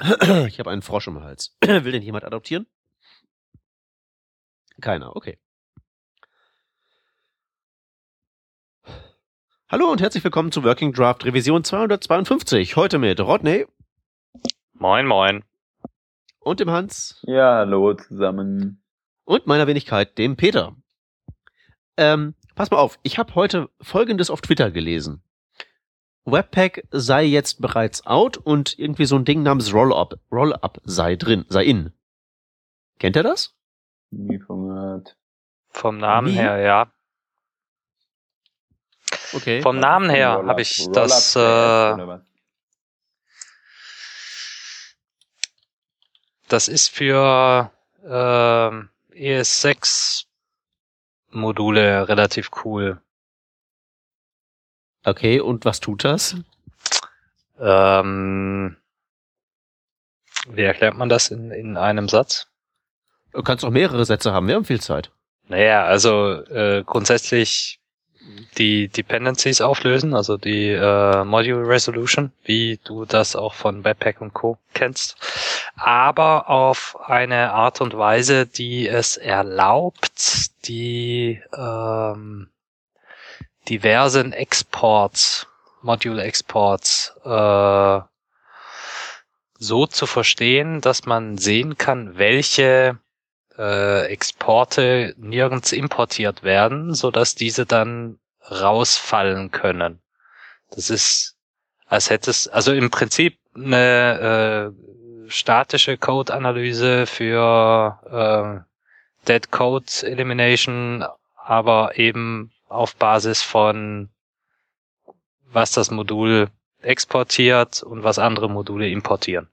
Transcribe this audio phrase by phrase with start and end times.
[0.00, 1.56] Ich habe einen Frosch im Hals.
[1.64, 2.66] Will den jemand adoptieren?
[4.80, 5.38] Keiner, okay.
[9.68, 12.76] Hallo und herzlich willkommen zu Working Draft Revision 252.
[12.76, 13.66] Heute mit Rodney
[14.72, 15.44] Moin, moin.
[16.40, 18.82] und dem Hans Ja, hallo zusammen.
[19.24, 20.74] und meiner Wenigkeit, dem Peter.
[21.98, 25.22] Ähm, pass mal auf, ich habe heute Folgendes auf Twitter gelesen.
[26.24, 31.44] Webpack sei jetzt bereits out und irgendwie so ein Ding namens Rollup, Rollup sei drin,
[31.48, 31.92] sei in.
[32.98, 33.54] Kennt ihr das?
[34.10, 35.16] Nie von gehört.
[35.70, 36.32] Vom Namen Wie?
[36.32, 36.92] her, ja.
[39.32, 39.62] Okay.
[39.62, 42.18] Vom Namen her habe ich Rollup das, äh,
[46.48, 47.70] das ist für
[48.04, 50.26] ähm, ES6
[51.30, 53.00] Module relativ cool.
[55.04, 56.36] Okay, und was tut das?
[57.58, 58.76] Ähm,
[60.48, 62.46] wie erklärt man das in, in einem Satz?
[63.32, 65.10] Du kannst auch mehrere Sätze haben, wir haben viel Zeit.
[65.48, 67.80] Naja, also äh, grundsätzlich
[68.58, 74.34] die Dependencies auflösen, also die äh, Module Resolution, wie du das auch von Webpack und
[74.34, 74.58] Co.
[74.74, 75.16] kennst,
[75.76, 82.48] aber auf eine Art und Weise, die es erlaubt, die ähm,
[83.68, 85.46] diversen Exports,
[85.82, 88.00] Module Exports äh,
[89.58, 92.98] so zu verstehen, dass man sehen kann, welche
[93.58, 98.18] äh, Exporte nirgends importiert werden, so dass diese dann
[98.50, 100.00] rausfallen können.
[100.70, 101.36] Das ist,
[101.86, 111.04] als hättest, also im Prinzip eine äh, statische Code-Analyse für äh, Dead Code Elimination,
[111.36, 114.08] aber eben auf Basis von
[115.52, 116.48] was das Modul
[116.80, 119.48] exportiert und was andere Module importieren.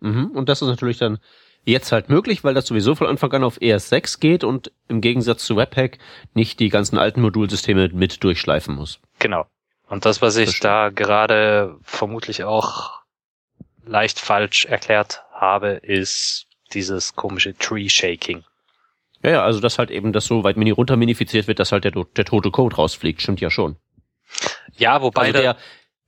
[0.00, 0.26] Mhm.
[0.32, 1.18] Und das ist natürlich dann
[1.64, 5.44] jetzt halt möglich, weil das sowieso von Anfang an auf ES6 geht und im Gegensatz
[5.44, 5.98] zu Webpack
[6.34, 9.00] nicht die ganzen alten Modulsysteme mit durchschleifen muss.
[9.18, 9.46] Genau.
[9.88, 13.00] Und das, was ich da gerade vermutlich auch
[13.84, 18.44] leicht falsch erklärt habe, ist dieses komische Tree Shaking.
[19.22, 21.84] Ja, ja, also dass halt eben das so weit mini runter minifiziert wird, dass halt
[21.84, 23.76] der, der tote Code rausfliegt, stimmt ja schon.
[24.76, 25.56] Ja, wobei Also der,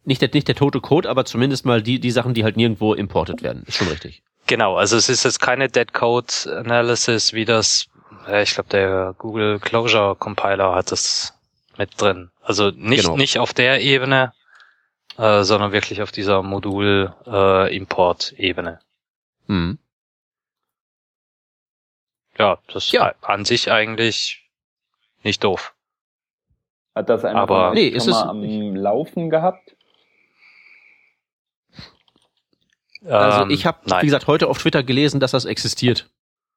[0.05, 2.95] nicht der, nicht der tote Code, aber zumindest mal die, die Sachen, die halt nirgendwo
[2.95, 3.65] importet werden.
[3.67, 4.23] Ist schon richtig.
[4.47, 7.87] genau, also es ist jetzt keine Dead Code Analysis, wie das,
[8.27, 11.35] äh, ich glaube, der Google Closure Compiler hat das
[11.77, 12.31] mit drin.
[12.43, 13.17] Also nicht, Genau.
[13.17, 14.33] nicht auf der Ebene,
[15.17, 18.81] äh, sondern wirklich auf dieser Modul äh, Import Ebene.
[19.47, 19.79] Mhm.
[22.39, 23.09] Ja, das Ja.
[23.09, 24.49] ist an sich eigentlich
[25.23, 25.75] nicht doof.
[26.95, 29.75] Hat das einer Aber- von euch Nee, ist es mal am Laufen gehabt?
[33.05, 34.03] Also Ähm, ich habe, nein.
[34.03, 36.11] wie gesagt, heute auf Twitter gelesen, dass das existiert.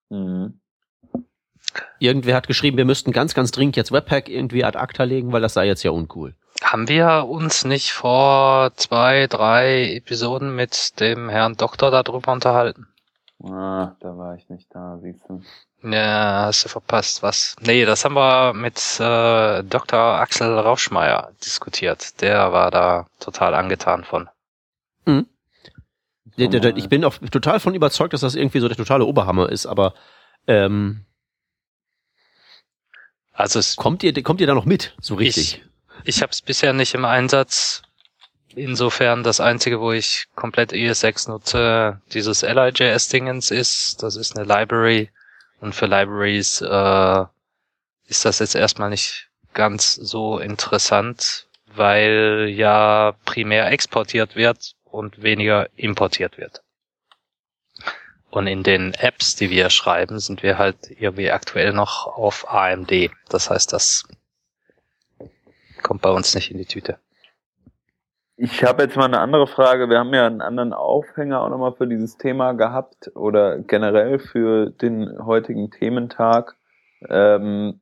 [0.10, 0.60] Mhm.
[2.00, 5.42] Irgendwer hat geschrieben, wir müssten ganz, ganz dringend jetzt Webpack irgendwie ad acta legen, weil
[5.42, 6.36] das sei jetzt ja uncool.
[6.64, 12.88] Haben wir uns nicht vor zwei, drei Episoden mit dem Herrn Doktor darüber unterhalten?
[13.44, 15.42] Ah, da war ich nicht da, siehst du.
[15.84, 17.56] Ja, hast du verpasst, was?
[17.60, 20.00] Nee, das haben wir mit äh, Dr.
[20.00, 22.22] Axel Rauschmeier diskutiert.
[22.22, 24.30] Der war da total angetan von.
[26.38, 29.06] Der, der, der, ich bin auch total von überzeugt, dass das irgendwie so der totale
[29.06, 29.94] Oberhammer ist, aber
[30.48, 31.06] ähm,
[33.34, 35.64] Also es, kommt ihr, kommt ihr da noch mit, so richtig?
[36.04, 37.82] ich habe es bisher nicht im Einsatz.
[38.54, 44.04] Insofern das einzige, wo ich komplett ES6 nutze, dieses LIJS-Dingens ist.
[44.04, 45.10] Das ist eine Library.
[45.62, 47.26] Und für Libraries äh,
[48.08, 55.70] ist das jetzt erstmal nicht ganz so interessant, weil ja primär exportiert wird und weniger
[55.76, 56.64] importiert wird.
[58.32, 63.12] Und in den Apps, die wir schreiben, sind wir halt irgendwie aktuell noch auf AMD.
[63.30, 64.06] Das heißt, das
[65.84, 66.98] kommt bei uns nicht in die Tüte.
[68.44, 69.88] Ich habe jetzt mal eine andere Frage.
[69.88, 74.72] Wir haben ja einen anderen Aufhänger auch nochmal für dieses Thema gehabt oder generell für
[74.72, 76.56] den heutigen Thementag.
[77.08, 77.82] Ähm,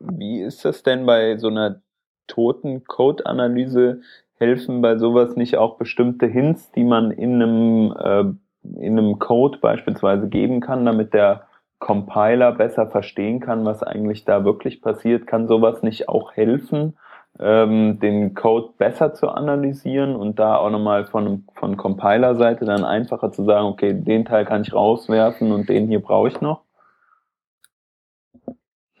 [0.00, 1.80] wie ist das denn bei so einer
[2.26, 4.02] toten Code-Analyse?
[4.36, 9.56] Helfen bei sowas nicht auch bestimmte Hints, die man in einem, äh, in einem Code
[9.56, 11.46] beispielsweise geben kann, damit der
[11.78, 15.26] Compiler besser verstehen kann, was eigentlich da wirklich passiert?
[15.26, 16.98] Kann sowas nicht auch helfen?
[17.40, 23.32] Ähm, den Code besser zu analysieren und da auch nochmal von, von Compiler-Seite dann einfacher
[23.32, 26.62] zu sagen, okay, den Teil kann ich rauswerfen und den hier brauche ich noch?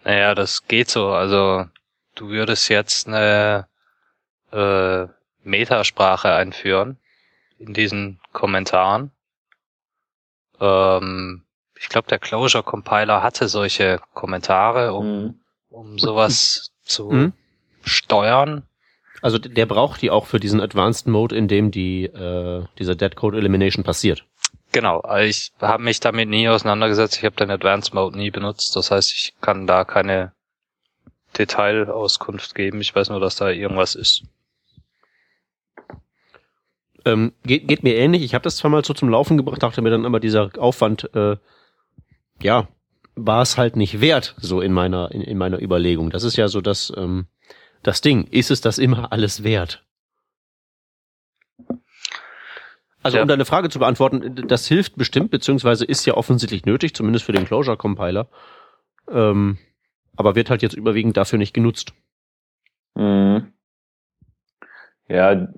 [0.04, 1.08] Naja, das geht so.
[1.08, 1.64] Also
[2.14, 3.66] du würdest jetzt eine
[4.52, 5.06] äh,
[5.42, 6.98] Metasprache einführen
[7.58, 9.10] in diesen Kommentaren
[10.60, 11.42] ähm,
[11.76, 15.40] ich glaube, der Closure Compiler hatte solche Kommentare, um, Mhm.
[15.70, 17.32] um sowas zu Mhm.
[17.84, 18.62] Steuern.
[19.22, 23.14] Also der braucht die auch für diesen Advanced Mode, in dem die, äh, dieser Dead
[23.16, 24.24] Code Elimination passiert.
[24.72, 27.16] Genau, also ich habe mich damit nie auseinandergesetzt.
[27.18, 28.74] Ich habe den Advanced Mode nie benutzt.
[28.76, 30.32] Das heißt, ich kann da keine
[31.38, 32.80] Detailauskunft geben.
[32.80, 34.24] Ich weiß nur, dass da irgendwas ist.
[37.04, 38.22] Ähm, geht, geht mir ähnlich.
[38.22, 41.14] Ich habe das zwar mal so zum Laufen gebracht, dachte mir dann aber dieser Aufwand,
[41.14, 41.36] äh,
[42.42, 42.68] ja,
[43.14, 46.10] war es halt nicht wert, so in meiner, in, in meiner Überlegung.
[46.10, 47.26] Das ist ja so das, ähm,
[47.84, 48.26] das Ding.
[48.30, 49.84] Ist es das immer alles wert?
[53.02, 53.22] Also Ja.
[53.22, 57.32] um deine Frage zu beantworten, das hilft bestimmt, beziehungsweise ist ja offensichtlich nötig, zumindest für
[57.32, 58.28] den Closure Compiler.
[59.10, 59.58] Ähm,
[60.16, 61.92] aber wird halt jetzt überwiegend dafür nicht genutzt.
[62.94, 63.52] Mhm.
[65.08, 65.48] Ja,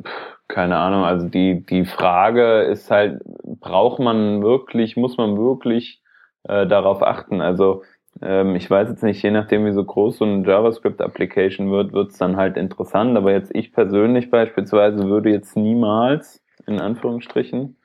[0.48, 1.04] keine Ahnung.
[1.04, 6.02] Also die, die Frage ist halt, braucht man wirklich, muss man wirklich
[6.44, 7.40] äh, darauf achten?
[7.40, 7.84] Also
[8.22, 12.18] ähm, ich weiß jetzt nicht, je nachdem wie so groß so eine JavaScript-Application wird, wird's
[12.18, 13.16] dann halt interessant.
[13.16, 17.76] Aber jetzt ich persönlich beispielsweise würde jetzt niemals, in Anführungsstrichen,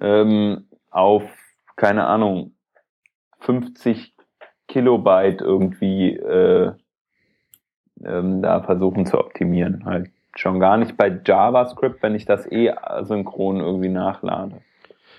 [0.00, 1.24] ähm, auf,
[1.76, 2.52] keine Ahnung,
[3.40, 4.14] 50
[4.68, 6.72] Kilobyte irgendwie äh,
[8.04, 9.84] ähm, da versuchen zu optimieren.
[9.84, 14.60] Halt schon gar nicht bei JavaScript, wenn ich das eh asynchron irgendwie nachlade.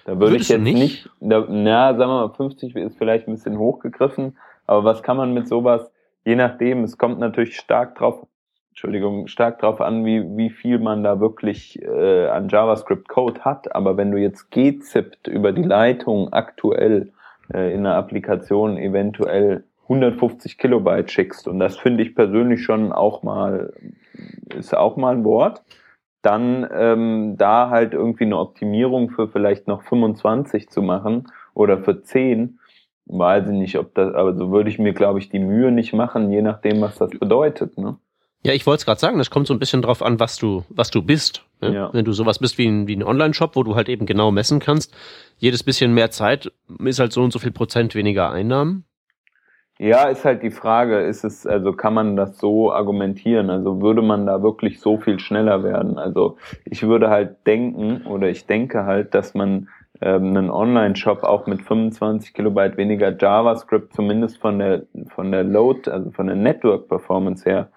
[0.06, 0.76] Da würde Würdest ich jetzt nicht?
[0.76, 4.38] nicht, da, na, sagen wir mal, 50 ist vielleicht ein bisschen hochgegriffen,
[4.68, 5.92] aber was kann man mit sowas,
[6.26, 8.26] je nachdem, es kommt natürlich stark drauf,
[8.70, 13.98] Entschuldigung, stark drauf an, wie, wie viel man da wirklich äh, an JavaScript-Code hat, aber
[13.98, 17.12] wenn du jetzt gzipt über die Leitung aktuell
[17.54, 23.24] äh, in einer Applikation eventuell 150 Kilobyte schickst, und das finde ich persönlich schon auch
[23.24, 23.74] mal,
[24.56, 25.64] ist auch mal ein Wort,
[26.22, 32.02] dann ähm, da halt irgendwie eine Optimierung für vielleicht noch 25 zu machen oder für
[32.02, 32.60] 10,
[33.06, 35.94] weiß ich nicht, ob das, aber so würde ich mir, glaube ich, die Mühe nicht
[35.94, 37.78] machen, je nachdem, was das bedeutet.
[37.78, 37.98] Ne?
[38.44, 40.64] Ja, ich wollte es gerade sagen, das kommt so ein bisschen drauf an, was du,
[40.70, 41.44] was du bist.
[41.62, 41.74] Ne?
[41.74, 41.94] Ja.
[41.94, 44.60] Wenn du sowas bist wie ein, wie ein Online-Shop, wo du halt eben genau messen
[44.60, 44.96] kannst,
[45.38, 48.86] jedes bisschen mehr Zeit ist halt so und so viel Prozent weniger Einnahmen.
[49.82, 53.50] Ja, ist halt die Frage, ist es, also kann man das so argumentieren?
[53.50, 55.98] Also würde man da wirklich so viel schneller werden?
[55.98, 59.70] Also ich würde halt denken oder ich denke halt, dass man
[60.02, 64.84] ähm, einen Online-Shop auch mit 25 Kilobyte weniger JavaScript zumindest von der
[65.16, 67.70] von der Load, also von der Network-Performance her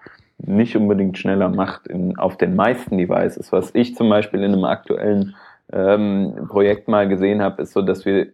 [0.45, 3.53] nicht unbedingt schneller macht in, auf den meisten Devices.
[3.53, 5.35] Was ich zum Beispiel in einem aktuellen
[5.71, 8.27] ähm, Projekt mal gesehen habe, ist so, dass wir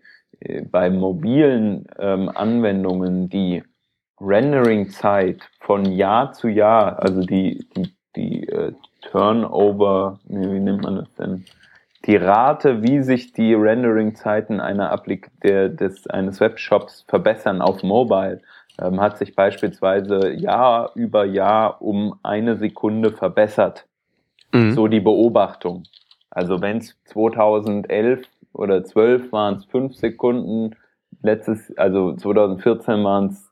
[0.72, 3.64] bei mobilen ähm, Anwendungen die
[4.20, 10.98] Rendering-Zeit von Jahr zu Jahr, also die, die, die äh, Turnover, nee, wie nennt man
[10.98, 11.46] das denn?
[12.06, 18.42] Die Rate, wie sich die Rendering-Zeiten einer Applik der, des, eines Webshops verbessern auf Mobile,
[18.82, 23.86] ähm, hat sich beispielsweise Jahr über Jahr um eine Sekunde verbessert
[24.52, 24.74] Mhm.
[24.74, 25.84] so die Beobachtung.
[26.30, 28.28] Also wenn es 2011
[28.60, 30.76] oder 12 waren es fünf Sekunden,
[31.22, 33.52] letztes, also 2014 waren es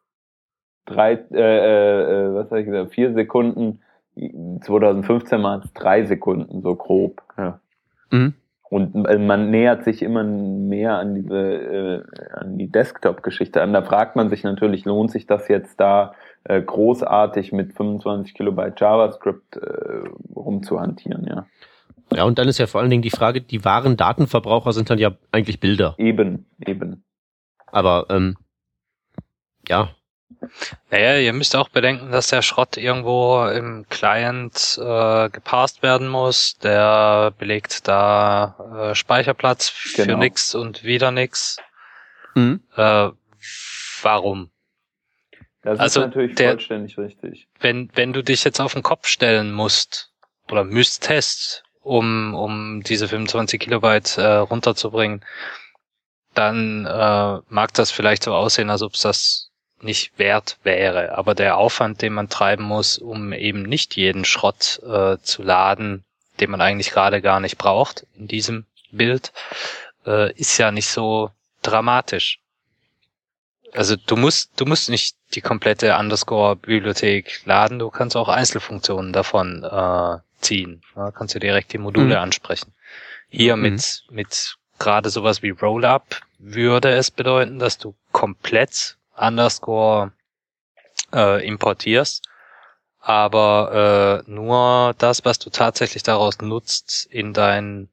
[0.85, 3.81] drei, äh, äh, was habe ich gesagt, vier Sekunden,
[4.61, 7.21] 2015 waren es drei Sekunden, so grob.
[7.37, 7.59] Ja.
[8.11, 8.33] Mhm.
[8.69, 12.03] Und äh, man nähert sich immer mehr an diese, äh,
[12.33, 13.71] an die Desktop-Geschichte an.
[13.71, 18.79] Da fragt man sich natürlich, lohnt sich das jetzt da äh, großartig mit 25 Kilobyte
[18.79, 20.03] JavaScript äh,
[20.35, 21.45] rumzuhantieren, ja.
[22.13, 24.97] Ja, und dann ist ja vor allen Dingen die Frage, die wahren Datenverbraucher sind dann
[24.99, 25.95] ja eigentlich Bilder.
[25.97, 27.03] Eben, eben.
[27.67, 28.37] Aber ähm,
[29.67, 29.93] ja,
[30.89, 36.57] Naja, ihr müsst auch bedenken, dass der Schrott irgendwo im Client äh, gepasst werden muss.
[36.59, 40.19] Der belegt da äh, Speicherplatz für Genau.
[40.19, 41.57] nix und wieder nix.
[42.35, 42.61] mhm.
[42.75, 43.09] Äh,
[44.01, 44.49] warum?
[45.63, 47.47] Das Also ist natürlich der- vollständig richtig.
[47.59, 50.13] Wenn, wenn du dich jetzt auf den Kopf stellen musst
[50.49, 55.23] oder müsstest, um, um diese 25 Kilobyte äh, runterzubringen,
[56.33, 59.49] dann äh, mag das vielleicht so aussehen, als ob es das
[59.81, 61.17] nicht wert wäre.
[61.17, 66.03] Aber der Aufwand, den man treiben muss, um eben nicht jeden Schrott äh, zu laden,
[66.39, 69.31] den man eigentlich gerade gar nicht braucht in diesem Bild,
[70.05, 72.39] äh, ist ja nicht so dramatisch.
[73.73, 79.63] Also du musst, du musst nicht die komplette Underscore-Bibliothek laden, du kannst auch Einzelfunktionen davon
[79.63, 80.81] äh, ziehen.
[80.95, 82.21] Ja, kannst du direkt die Module Mhm.
[82.21, 82.73] ansprechen.
[83.29, 83.61] Hier Mhm.
[83.63, 86.03] mit, mit gerade sowas wie Rollup
[86.39, 90.11] würde es bedeuten, dass du komplett Underscore
[91.13, 92.27] äh, importierst,
[92.99, 97.89] aber äh, nur das, was du tatsächlich daraus nutzt, in dein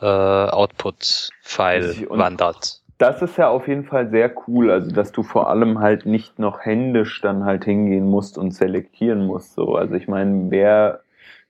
[0.00, 2.82] äh, Output-File wandert.
[2.98, 6.38] Das ist ja auf jeden Fall sehr cool, also dass du vor allem halt nicht
[6.38, 9.54] noch händisch dann halt hingehen musst und selektieren musst.
[9.54, 11.02] So, also ich meine, wer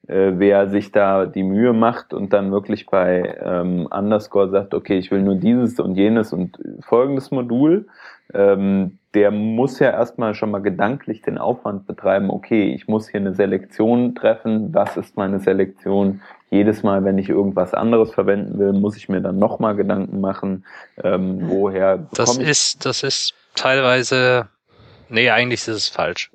[0.09, 4.99] äh, wer sich da die Mühe macht und dann wirklich bei ähm, Underscore sagt, okay,
[4.99, 7.87] ich will nur dieses und jenes und folgendes Modul,
[8.35, 13.21] ähm, der muss ja erstmal schon mal gedanklich den Aufwand betreiben, okay, ich muss hier
[13.21, 16.21] eine Selektion treffen, was ist meine Selektion?
[16.51, 20.65] Jedes Mal, wenn ich irgendwas anderes verwenden will, muss ich mir dann nochmal Gedanken machen,
[21.03, 24.49] ähm, woher Das ich ist, das ist teilweise,
[25.09, 26.31] nee, eigentlich ist es falsch.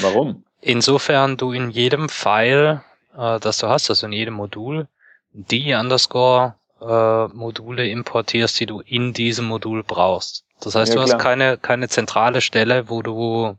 [0.00, 0.42] Warum?
[0.60, 2.82] Insofern du in jedem File
[3.16, 4.88] äh, das du hast, also in jedem Modul,
[5.32, 10.44] die Underscore äh, Module importierst, die du in diesem Modul brauchst.
[10.60, 11.18] Das heißt, Ja, du klar.
[11.18, 13.56] hast keine, keine zentrale Stelle, wo du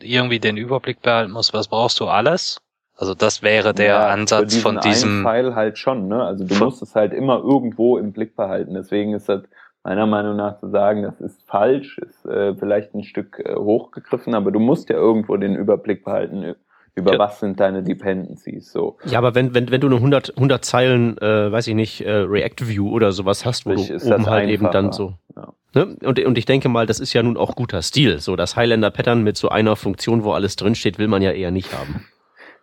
[0.00, 2.60] irgendwie den Überblick behalten musst, was brauchst du alles.
[2.96, 5.22] Also das wäre der Ja, Ansatz von diesem.
[5.22, 6.24] Pfeil halt schon, ne?
[6.24, 8.74] Also du musst es halt immer irgendwo im Blick behalten.
[8.74, 9.42] Deswegen ist das
[9.84, 14.34] meiner Meinung nach zu sagen, das ist falsch, ist äh, vielleicht ein Stück äh, hochgegriffen,
[14.34, 16.54] aber du musst ja irgendwo den Überblick behalten
[16.96, 17.18] über Ja.
[17.18, 18.72] was sind deine Dependencies.
[18.72, 22.00] So, Ja, aber wenn, wenn, wenn du eine 100, 100 Zeilen, äh, weiß ich nicht,
[22.00, 25.12] äh, React-View oder sowas hast, wo Sprich, du oben halt eben dann so.
[25.36, 25.52] Ja.
[25.74, 25.96] Ne?
[26.04, 28.18] Und, und ich denke mal, das ist ja nun auch guter Stil.
[28.18, 31.72] So das Highlander-Pattern mit so einer Funktion, wo alles drinsteht, will man ja eher nicht
[31.78, 32.06] haben.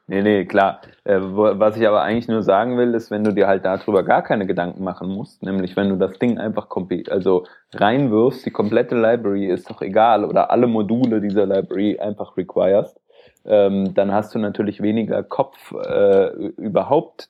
[0.05, 0.81] Nee, nee, klar.
[1.05, 4.03] Äh, wo, was ich aber eigentlich nur sagen will, ist, wenn du dir halt darüber
[4.03, 6.67] gar keine Gedanken machen musst, nämlich wenn du das Ding einfach
[7.09, 12.99] also reinwirfst, die komplette Library ist doch egal oder alle Module dieser Library einfach requirest,
[13.45, 17.29] ähm, dann hast du natürlich weniger Kopf äh, überhaupt,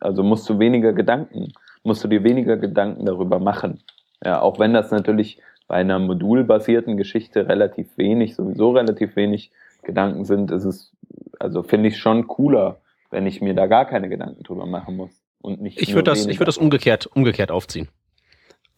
[0.00, 3.82] also musst du weniger Gedanken, musst du dir weniger Gedanken darüber machen.
[4.24, 9.50] Ja, auch wenn das natürlich bei einer modulbasierten Geschichte relativ wenig, sowieso relativ wenig
[9.82, 10.92] Gedanken sind, ist es,
[11.38, 12.80] also finde ich schon cooler,
[13.10, 15.10] wenn ich mir da gar keine Gedanken drüber machen muss.
[15.40, 17.88] Und nicht Ich würde das, ich würde das umgekehrt, umgekehrt aufziehen.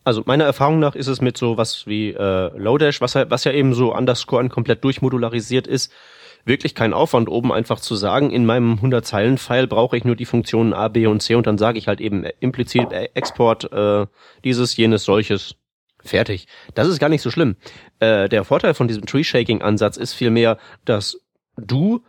[0.04, 3.44] Also meiner Erfahrung nach ist es mit so was wie äh, Lodash, was ja, was
[3.44, 5.92] ja eben so Underscore komplett durchmodularisiert ist,
[6.46, 10.72] wirklich kein Aufwand, oben einfach zu sagen, in meinem 100-Zeilen-File brauche ich nur die Funktionen
[10.72, 14.06] A, B und C und dann sage ich halt eben implizit äh, Export äh,
[14.44, 15.56] dieses, jenes, solches.
[16.02, 16.46] Fertig.
[16.74, 17.56] Das ist gar nicht so schlimm.
[17.98, 21.20] Äh, der Vorteil von diesem Tree-Shaking-Ansatz ist vielmehr, dass
[21.56, 22.04] du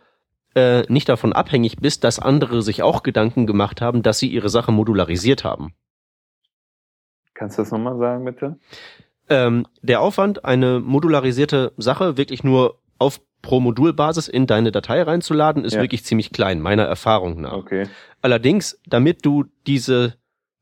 [0.54, 4.50] äh, nicht davon abhängig bist, dass andere sich auch Gedanken gemacht haben, dass sie ihre
[4.50, 5.74] Sache modularisiert haben.
[7.34, 8.58] Kannst du das nochmal sagen, bitte?
[9.28, 15.64] Ähm, der Aufwand, eine modularisierte Sache wirklich nur auf pro Modulbasis in deine Datei reinzuladen,
[15.64, 15.80] ist Ja.
[15.80, 17.52] wirklich ziemlich klein, meiner Erfahrung nach.
[17.52, 17.86] Okay.
[18.20, 20.14] Allerdings, damit du diese,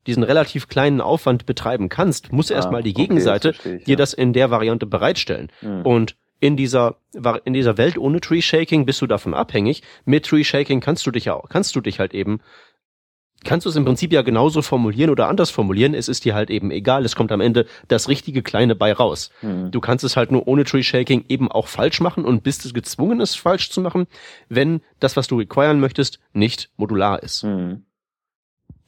[0.05, 3.91] diesen relativ kleinen Aufwand betreiben kannst, muss erstmal die Ah, okay, Gegenseite das ich, dir
[3.91, 3.95] ja.
[3.95, 5.51] das in der Variante bereitstellen.
[5.61, 5.81] Hm.
[5.81, 6.97] Und in dieser,
[7.45, 9.81] in dieser Welt ohne Tree Shaking bist du davon abhängig.
[10.05, 12.41] Mit Tree Shaking kannst du dich ja, kannst du dich halt eben,
[13.43, 15.93] kannst du es im Prinzip ja genauso formulieren oder anders formulieren.
[15.93, 17.05] Es ist dir halt eben egal.
[17.05, 19.31] Es kommt am Ende das richtige kleine bei raus.
[19.41, 19.71] Hm.
[19.71, 22.73] Du kannst es halt nur ohne Tree Shaking eben auch falsch machen und bist es
[22.73, 24.07] gezwungen, es falsch zu machen,
[24.49, 27.43] wenn das, was du requiren möchtest, nicht modular ist.
[27.43, 27.83] Hm.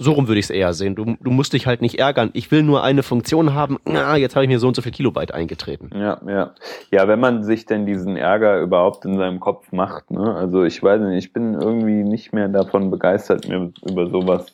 [0.02, 0.96] So rum würde ich es eher sehen.
[0.96, 2.30] Du, du musst dich halt nicht ärgern.
[2.32, 3.80] Ich will nur eine Funktion haben.
[3.84, 5.90] Na, jetzt habe ich mir so und so viel Kilobyte eingetreten.
[5.94, 6.56] Ja, ja.
[6.90, 10.34] Ja, wenn man sich denn diesen Ärger überhaupt in seinem Kopf macht, ne?
[10.34, 14.46] Also ich weiß nicht, ich bin irgendwie nicht mehr davon begeistert, mir über sowas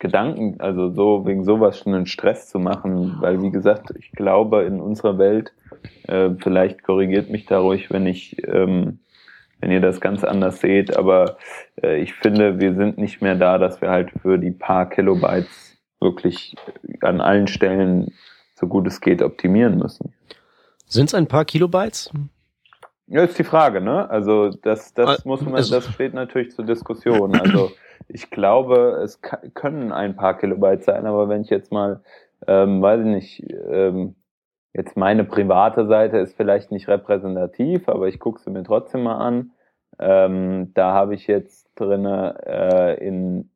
[0.00, 4.64] Gedanken, also so wegen sowas schon einen Stress zu machen, weil wie gesagt, ich glaube
[4.64, 5.52] in unserer Welt,
[6.08, 8.98] äh, vielleicht korrigiert mich da ruhig, wenn ich, ähm,
[9.64, 11.38] wenn ihr das ganz anders seht, aber
[11.82, 15.78] äh, ich finde, wir sind nicht mehr da, dass wir halt für die paar Kilobytes
[16.00, 16.54] wirklich
[17.00, 18.12] an allen Stellen
[18.56, 20.12] so gut es geht optimieren müssen.
[20.84, 22.10] Sind es ein paar Kilobytes?
[23.06, 24.10] Ja, ist die Frage, ne?
[24.10, 27.34] Also das, das Ah, muss man, das steht natürlich zur Diskussion.
[27.34, 27.70] Also
[28.08, 29.22] ich glaube, es
[29.54, 32.02] können ein paar Kilobyte sein, aber wenn ich jetzt mal,
[32.46, 34.14] ähm, weiß ich nicht, ähm,
[34.74, 39.16] jetzt meine private Seite ist vielleicht nicht repräsentativ, aber ich gucke sie mir trotzdem mal
[39.16, 39.52] an.
[39.98, 43.50] Ähm, da habe ich jetzt drinne äh, in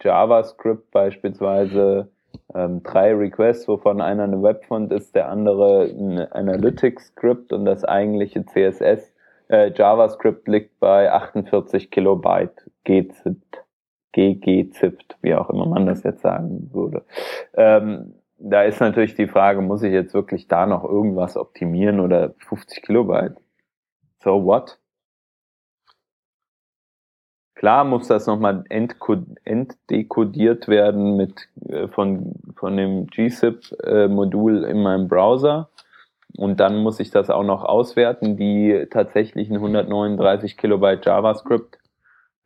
[0.00, 2.10] JavaScript beispielsweise
[2.54, 8.44] ähm, drei Requests, wovon einer eine Webfont ist, der andere ein Analytics-Script und das eigentliche
[8.44, 9.12] CSS
[9.48, 13.64] äh, JavaScript liegt bei 48 Kilobyte gzipt,
[14.12, 17.04] ggzipt, wie auch immer man das jetzt sagen würde.
[17.54, 22.34] Ähm, da ist natürlich die Frage, muss ich jetzt wirklich da noch irgendwas optimieren oder
[22.38, 23.36] 50 Kilobyte?
[24.18, 24.78] So what?
[27.54, 35.70] Klar muss das nochmal entdekodiert werden mit äh, von, von dem gzip-Modul in meinem Browser.
[36.36, 41.78] Und dann muss ich das auch noch auswerten, die tatsächlichen 139 Kilobyte JavaScript,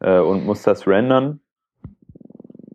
[0.00, 1.41] äh, und muss das rendern.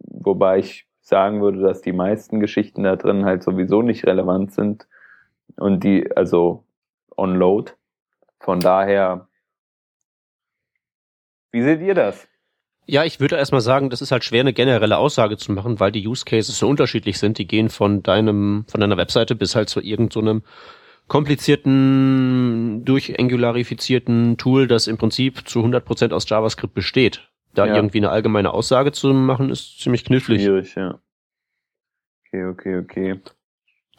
[0.10, 4.88] Wobei ich sagen würde, dass die meisten Geschichten da drin halt sowieso nicht relevant sind
[5.58, 6.64] und die, also
[7.18, 7.74] on load.
[8.40, 9.28] Von daher,
[11.54, 12.28] wie seht ihr das?
[12.86, 15.94] Ja, ich würde erstmal sagen, das ist halt schwer, eine generelle Aussage zu machen, weil
[15.94, 17.38] die Use Cases so unterschiedlich sind.
[17.38, 20.48] Die gehen von deinem, von deiner Webseite bis halt zu irgendeinem so
[21.08, 27.30] komplizierten, durchangularisierten Tool, das im Prinzip zu 100% aus JavaScript besteht.
[27.54, 27.76] Da ja.
[27.76, 30.42] irgendwie eine allgemeine Aussage zu machen, ist ziemlich knifflig.
[30.42, 31.00] Schwierig, ja.
[32.28, 33.20] Okay, okay, okay.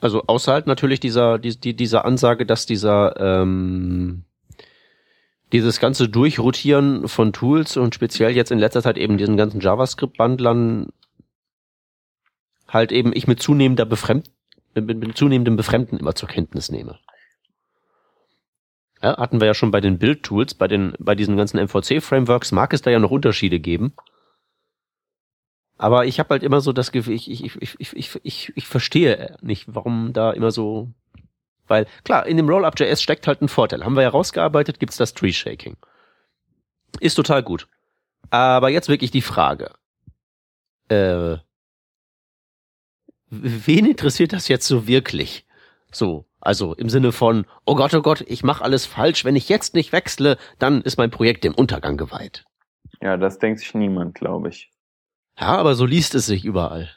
[0.01, 4.25] Also außerhalb natürlich dieser, die, die, dieser Ansage, dass dieser ähm,
[5.55, 10.89] dieses ganze Durchrotieren von Tools und speziell jetzt in letzter Zeit eben diesen ganzen JavaScript-Bundlern
[12.67, 14.29] halt eben ich mit zunehmender Befremd
[14.75, 16.99] mit, mit zunehmendem Befremden immer zur Kenntnis nehme.
[19.01, 22.73] Ja, hatten wir ja schon bei den Build-Tools, bei den, bei diesen ganzen MVC-Frameworks mag
[22.73, 23.95] es da ja noch Unterschiede geben.
[25.79, 28.67] Aber ich habe halt immer so das Gefühl, ich, ich, ich, ich, ich, ich, ich
[28.67, 30.91] verstehe nicht, warum da immer so
[31.67, 33.85] weil klar, in dem Rollup.js steckt halt ein Vorteil.
[33.85, 35.77] Haben wir ja rausgearbeitet, gibt's das Tree Shaking.
[37.01, 37.69] Ist total gut.
[38.31, 39.71] Aber jetzt wirklich die Frage.
[40.89, 41.37] Äh,
[43.31, 45.47] wen interessiert das jetzt so wirklich?
[45.91, 49.49] So, also im Sinne von, oh Gott, oh Gott, ich mache alles falsch, wenn ich
[49.49, 52.45] jetzt nicht wechsle, dann ist mein Projekt dem Untergang geweiht.
[53.01, 54.71] Ja, das denkt sich niemand, glaube ich.
[55.39, 56.91] Ja, aber so liest es sich überall.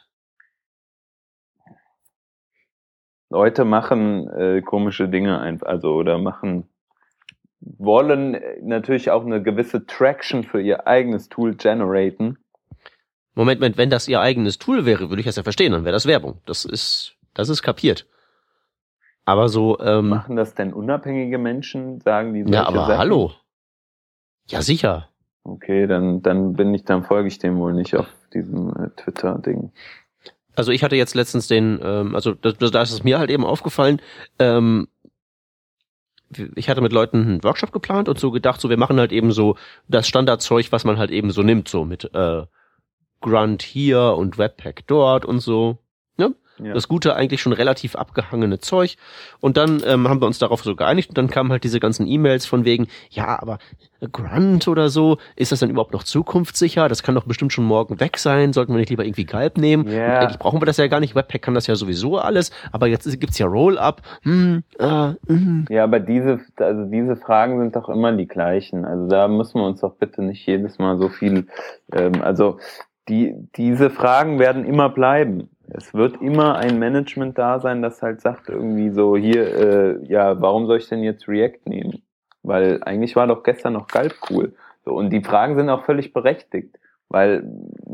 [3.30, 6.68] Leute machen äh, komische Dinge einfach, also oder machen
[7.60, 12.38] wollen natürlich auch eine gewisse Traction für ihr eigenes Tool generaten.
[13.34, 15.92] Moment, Moment, wenn das ihr eigenes Tool wäre, würde ich das ja verstehen, dann wäre
[15.92, 16.40] das Werbung.
[16.46, 18.06] Das ist, das ist kapiert.
[19.24, 22.98] Aber so, ähm, Machen das denn unabhängige Menschen, sagen die solche Ja, aber Sachen?
[22.98, 23.32] hallo.
[24.48, 25.08] Ja, sicher.
[25.44, 29.72] Okay, dann, dann bin ich, dann folge ich dem wohl nicht auf diesem äh, Twitter-Ding
[30.58, 33.44] also ich hatte jetzt letztens den, ähm, also da, da ist es mir halt eben
[33.44, 34.02] aufgefallen,
[34.40, 34.88] ähm,
[36.56, 39.30] ich hatte mit Leuten einen Workshop geplant und so gedacht, so wir machen halt eben
[39.32, 42.44] so das Standardzeug, was man halt eben so nimmt, so mit äh,
[43.20, 45.78] Grunt hier und Webpack dort und so.
[46.62, 46.74] Ja.
[46.74, 48.96] Das gute, eigentlich schon relativ abgehangene Zeug.
[49.40, 52.06] Und dann ähm, haben wir uns darauf so geeinigt und dann kamen halt diese ganzen
[52.06, 53.58] E-Mails von wegen, ja, aber
[54.12, 56.88] Grunt oder so, ist das dann überhaupt noch zukunftssicher?
[56.88, 58.52] Das kann doch bestimmt schon morgen weg sein.
[58.52, 59.88] Sollten wir nicht lieber irgendwie Galb nehmen?
[59.88, 60.20] Yeah.
[60.20, 61.16] Eigentlich brauchen wir das ja gar nicht.
[61.16, 62.52] Webpack kann das ja sowieso alles.
[62.70, 64.02] Aber jetzt gibt's ja Rollup.
[64.22, 65.66] Hm, äh, mm.
[65.68, 68.84] Ja, aber diese, also diese Fragen sind doch immer die gleichen.
[68.84, 71.48] Also da müssen wir uns doch bitte nicht jedes Mal so viel,
[71.92, 72.58] ähm, also
[73.08, 78.20] die, diese Fragen werden immer bleiben es wird immer ein Management da sein, das halt
[78.20, 82.02] sagt irgendwie so, hier, äh, ja, warum soll ich denn jetzt React nehmen?
[82.42, 84.54] Weil eigentlich war doch gestern noch Galb cool.
[84.84, 86.78] So, und die Fragen sind auch völlig berechtigt,
[87.08, 87.44] weil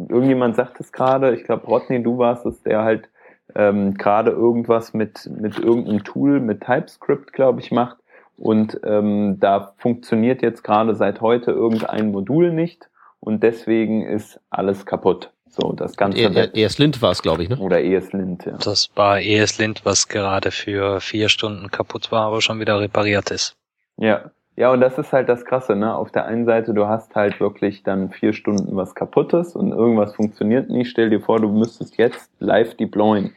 [0.08, 3.08] irgendjemand sagt es gerade, ich glaube, Rodney, du warst es, der halt
[3.54, 7.98] ähm, gerade irgendwas mit, mit irgendeinem Tool, mit TypeScript, glaube ich, macht.
[8.37, 12.88] Und ähm, da funktioniert jetzt gerade seit heute irgendein Modul nicht
[13.20, 15.34] und deswegen ist alles kaputt.
[15.56, 17.56] So, das ganze e ESLint war es, glaube ich, ne?
[17.58, 18.56] Oder ESLint, ja.
[18.58, 23.56] Das war ESLint, was gerade für vier Stunden kaputt war, aber schon wieder repariert ist.
[23.96, 24.30] Ja.
[24.56, 25.96] Ja, und das ist halt das Krasse, ne?
[25.96, 30.14] Auf der einen Seite, du hast halt wirklich dann vier Stunden was kaputtes und irgendwas
[30.14, 30.90] funktioniert nicht.
[30.90, 33.32] Stell dir vor, du müsstest jetzt live deployen.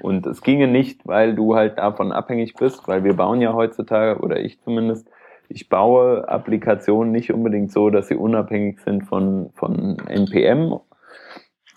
[0.00, 4.20] Und es ginge nicht, weil du halt davon abhängig bist, weil wir bauen ja heutzutage,
[4.20, 5.08] oder ich zumindest,
[5.48, 10.80] ich baue Applikationen nicht unbedingt so, dass sie unabhängig sind von, von NPM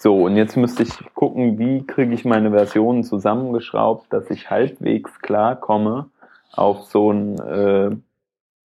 [0.02, 5.20] so, und jetzt müsste ich gucken, wie kriege ich meine Versionen zusammengeschraubt, dass ich halbwegs
[5.20, 6.10] klarkomme
[6.54, 7.96] auf so einen, äh,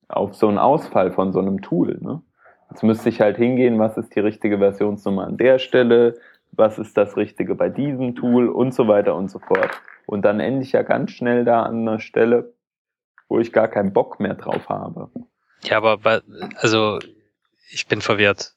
[0.09, 1.97] auf so einen Ausfall von so einem Tool.
[2.03, 2.21] Ne?
[2.69, 6.19] Jetzt müsste ich halt hingehen, was ist die richtige Versionsnummer an der Stelle,
[6.51, 9.71] was ist das Richtige bei diesem Tool und so weiter und so fort.
[10.05, 12.53] Und dann ende ich ja ganz schnell da an einer Stelle,
[13.31, 15.09] wo ich gar keinen Bock mehr drauf habe.
[15.63, 16.21] Ja, aber
[16.57, 16.99] also
[17.71, 18.55] ich bin verwirrt.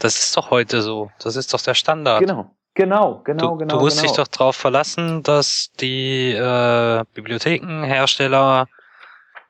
[0.00, 1.10] Das ist doch heute so.
[1.22, 2.20] Das ist doch der Standard.
[2.20, 2.50] Genau.
[2.74, 3.76] Genau, genau, du, genau.
[3.76, 4.08] Du musst genau.
[4.08, 8.68] dich doch darauf verlassen, dass die äh, Bibliothekenhersteller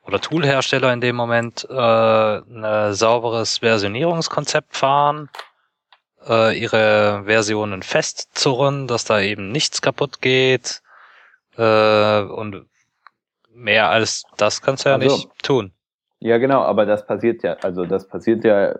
[0.05, 5.29] oder Toolhersteller in dem Moment äh, ein sauberes Versionierungskonzept fahren,
[6.27, 10.81] äh, ihre Versionen festzurren, dass da eben nichts kaputt geht
[11.57, 12.65] äh, und
[13.53, 15.73] mehr als das kannst du ja also, nicht tun.
[16.19, 18.75] Ja, genau, aber das passiert ja, also das passiert ja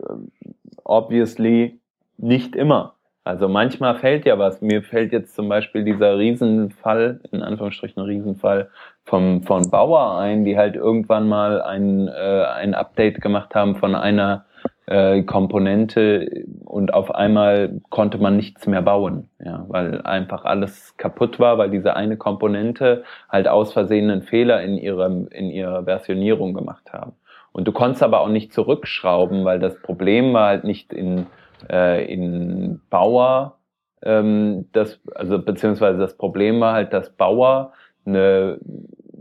[0.91, 1.79] obviously
[2.17, 2.95] nicht immer.
[3.23, 4.61] Also manchmal fällt ja was.
[4.61, 8.69] Mir fällt jetzt zum Beispiel dieser Riesenfall, in Anführungsstrichen Riesenfall
[9.05, 13.93] vom, von Bauer ein, die halt irgendwann mal ein, äh, ein Update gemacht haben von
[13.95, 14.45] einer
[14.87, 21.39] äh, Komponente und auf einmal konnte man nichts mehr bauen, ja, weil einfach alles kaputt
[21.39, 26.53] war, weil diese eine Komponente halt aus Versehen einen Fehler in ihrem in ihrer Versionierung
[26.53, 27.13] gemacht haben.
[27.51, 31.27] Und du konntest aber auch nicht zurückschrauben, weil das Problem war halt nicht in
[31.69, 33.57] äh, in Bauer
[34.03, 37.73] ähm, das also beziehungsweise das Problem war halt, dass Bauer
[38.05, 38.59] eine,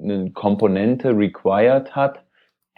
[0.01, 2.25] eine Komponente required hat,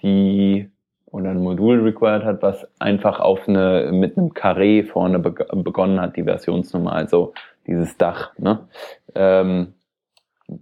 [0.02, 0.68] die
[1.06, 6.16] oder ein Modul required hat, was einfach auf eine, mit einem Carré vorne begonnen hat,
[6.16, 7.34] die Versionsnummer, also
[7.66, 8.32] dieses Dach.
[8.38, 8.66] Ne?
[9.14, 9.74] Ähm,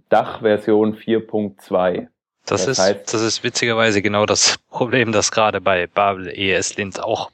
[0.09, 2.07] Dachversion 4.2.
[2.45, 6.75] Das, das, ist, heißt, das ist witzigerweise genau das Problem, das gerade bei Babel ES
[6.77, 7.31] Linz auch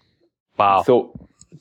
[0.56, 0.84] war.
[0.84, 1.14] So,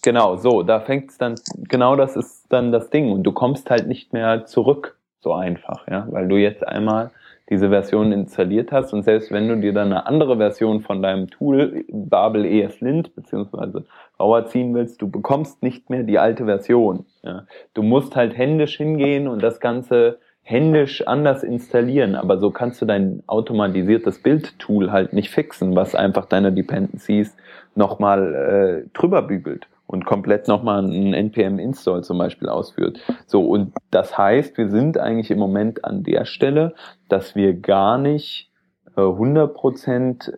[0.02, 1.36] genau, so, da fängt es dann,
[1.68, 5.86] genau das ist dann das Ding und du kommst halt nicht mehr zurück so einfach,
[5.88, 7.10] ja, weil du jetzt einmal
[7.48, 11.30] diese Version installiert hast und selbst wenn du dir dann eine andere Version von deinem
[11.30, 13.84] Tool, Babel ESLint beziehungsweise
[14.18, 17.06] Rauer ziehen willst, du bekommst nicht mehr die alte Version.
[17.22, 17.46] Ja.
[17.74, 22.86] Du musst halt händisch hingehen und das Ganze händisch anders installieren, aber so kannst du
[22.86, 27.36] dein automatisiertes Bildtool halt nicht fixen, was einfach deine Dependencies
[27.74, 33.00] nochmal äh, drüber bügelt und komplett nochmal einen npm-Install zum Beispiel ausführt.
[33.26, 36.74] So, und das heißt, wir sind eigentlich im Moment an der Stelle,
[37.08, 38.48] dass wir gar nicht
[38.96, 40.32] äh, 100% äh,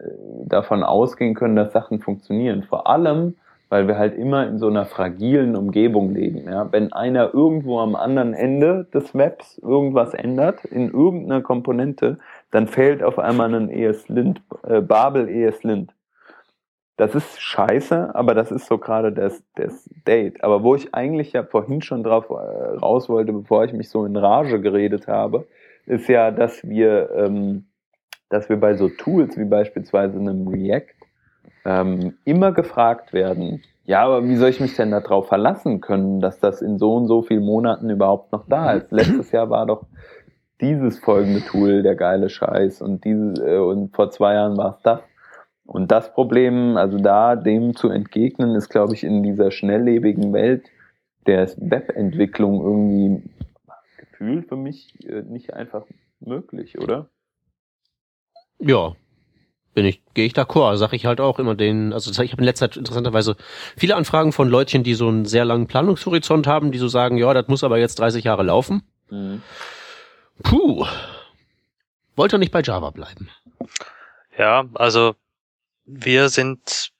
[0.46, 2.62] davon ausgehen können, dass Sachen funktionieren.
[2.62, 3.36] Vor allem,
[3.68, 6.44] weil wir halt immer in so einer fragilen Umgebung leben.
[6.50, 6.70] Ja?
[6.72, 12.18] Wenn einer irgendwo am anderen Ende des Webs irgendwas ändert, in irgendeiner Komponente,
[12.50, 15.92] dann fehlt auf einmal ein ESLint, äh, Babel ESLint
[16.98, 20.42] das ist scheiße, aber das ist so gerade das, das Date.
[20.42, 24.04] Aber wo ich eigentlich ja vorhin schon drauf äh, raus wollte, bevor ich mich so
[24.04, 25.46] in Rage geredet habe,
[25.86, 27.66] ist ja, dass wir, ähm,
[28.30, 30.97] dass wir bei so Tools wie beispielsweise einem React
[31.68, 36.40] ähm, immer gefragt werden, ja, aber wie soll ich mich denn darauf verlassen können, dass
[36.40, 38.90] das in so und so vielen Monaten überhaupt noch da ist?
[38.90, 39.84] Letztes Jahr war doch
[40.62, 44.82] dieses folgende Tool der geile Scheiß und dieses, äh, und vor zwei Jahren war es
[44.82, 45.00] das.
[45.66, 50.64] Und das Problem, also da dem zu entgegnen, ist, glaube ich, in dieser schnelllebigen Welt
[51.26, 53.30] der Webentwicklung irgendwie
[53.98, 55.84] gefühlt für mich äh, nicht einfach
[56.20, 57.10] möglich, oder?
[58.58, 58.94] Ja,
[59.78, 62.44] bin ich, gehe ich d'accord, sag ich halt auch immer den, also ich habe in
[62.44, 63.36] letzter Zeit interessanterweise
[63.76, 67.32] viele Anfragen von Leutchen, die so einen sehr langen Planungshorizont haben, die so sagen, ja,
[67.32, 68.82] das muss aber jetzt 30 Jahre laufen.
[69.08, 69.40] Mhm.
[70.42, 70.84] Puh.
[72.16, 73.30] Wollte nicht bei Java bleiben.
[74.36, 75.14] Ja, also
[75.84, 76.90] wir sind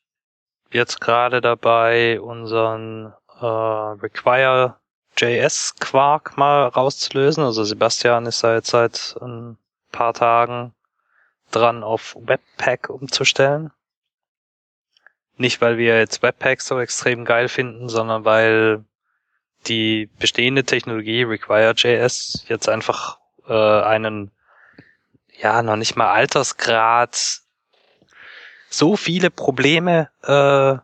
[0.71, 7.43] jetzt gerade dabei, unseren äh, Require.js Quark mal rauszulösen.
[7.43, 9.59] Also Sebastian ist da jetzt seit ein
[9.91, 10.75] paar Tagen
[11.51, 13.71] dran, auf Webpack umzustellen.
[15.37, 18.85] Nicht, weil wir jetzt Webpack so extrem geil finden, sondern weil
[19.67, 24.31] die bestehende Technologie Require.js jetzt einfach äh, einen
[25.37, 27.41] ja noch nicht mal Altersgrad
[28.71, 30.79] so viele Probleme äh,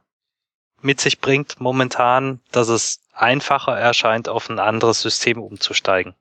[0.81, 6.15] mit sich bringt momentan, dass es einfacher erscheint, auf ein anderes System umzusteigen.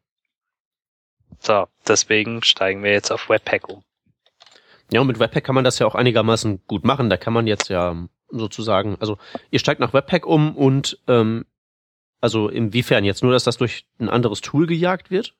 [1.40, 3.84] So, deswegen steigen wir jetzt auf Webpack um.
[4.94, 7.10] Ja, und mit Webpack kann man das ja auch einigermaßen gut machen.
[7.10, 7.96] Da kann man jetzt ja
[8.30, 9.18] sozusagen, also
[9.52, 11.46] ihr steigt nach Webpack um und ähm,
[12.22, 15.36] also inwiefern jetzt nur, dass das durch ein anderes Tool gejagt wird?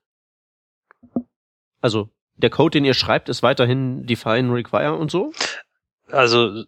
[1.80, 5.32] Also der Code, den ihr schreibt, ist weiterhin define, require und so?
[6.10, 6.64] also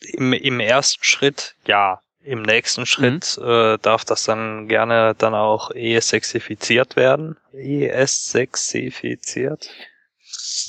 [0.00, 2.00] im, im ersten Schritt ja.
[2.26, 2.86] Im nächsten.
[2.86, 3.46] Schritt mhm.
[3.46, 7.36] äh, darf das dann gerne dann auch ES-sexifiziert werden.
[7.52, 9.68] ES-sexifiziert.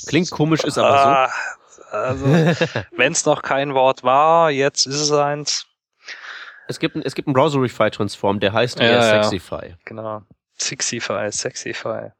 [0.06, 1.32] Klingt komisch, ist aber ah,
[1.68, 1.82] so.
[1.96, 2.26] Also,
[2.96, 5.66] wenn es noch kein Wort war, jetzt ist es eins.
[6.68, 8.86] Es gibt, es gibt einen Browserify-Transform, der heißt ja.
[9.68, 10.22] Ja, genau.
[10.58, 12.10] Sexify, Sexify.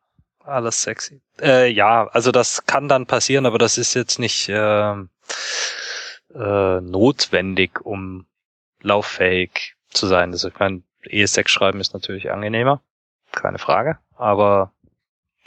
[0.44, 1.20] Alles sexy.
[1.40, 4.48] Äh, ja, also das kann dann passieren, aber das ist jetzt nicht...
[4.48, 4.94] Äh,
[6.34, 8.26] äh, notwendig, um
[8.82, 10.32] lauffähig zu sein.
[10.32, 12.82] Also ich meine, ES6 schreiben ist natürlich angenehmer,
[13.32, 14.72] keine Frage, aber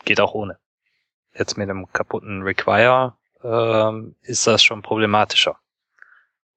[0.05, 0.57] geht auch ohne.
[1.39, 5.57] Jetzt mit einem kaputten Require ähm, ist das schon problematischer.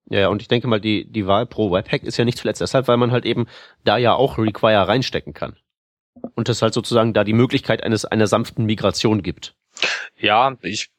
[0.09, 2.89] Ja, und ich denke mal, die, die Wahl pro Webhack ist ja nicht zuletzt deshalb,
[2.89, 3.47] weil man halt eben
[3.85, 5.55] da ja auch Require reinstecken kann.
[6.35, 9.55] Und es halt sozusagen da die Möglichkeit eines einer sanften Migration gibt.
[10.17, 10.91] Ja, ich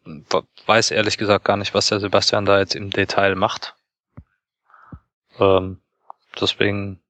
[0.66, 3.76] weiß ehrlich gesagt gar nicht, was der Sebastian da jetzt im Detail macht.
[5.38, 5.80] Ähm,
[6.40, 7.00] deswegen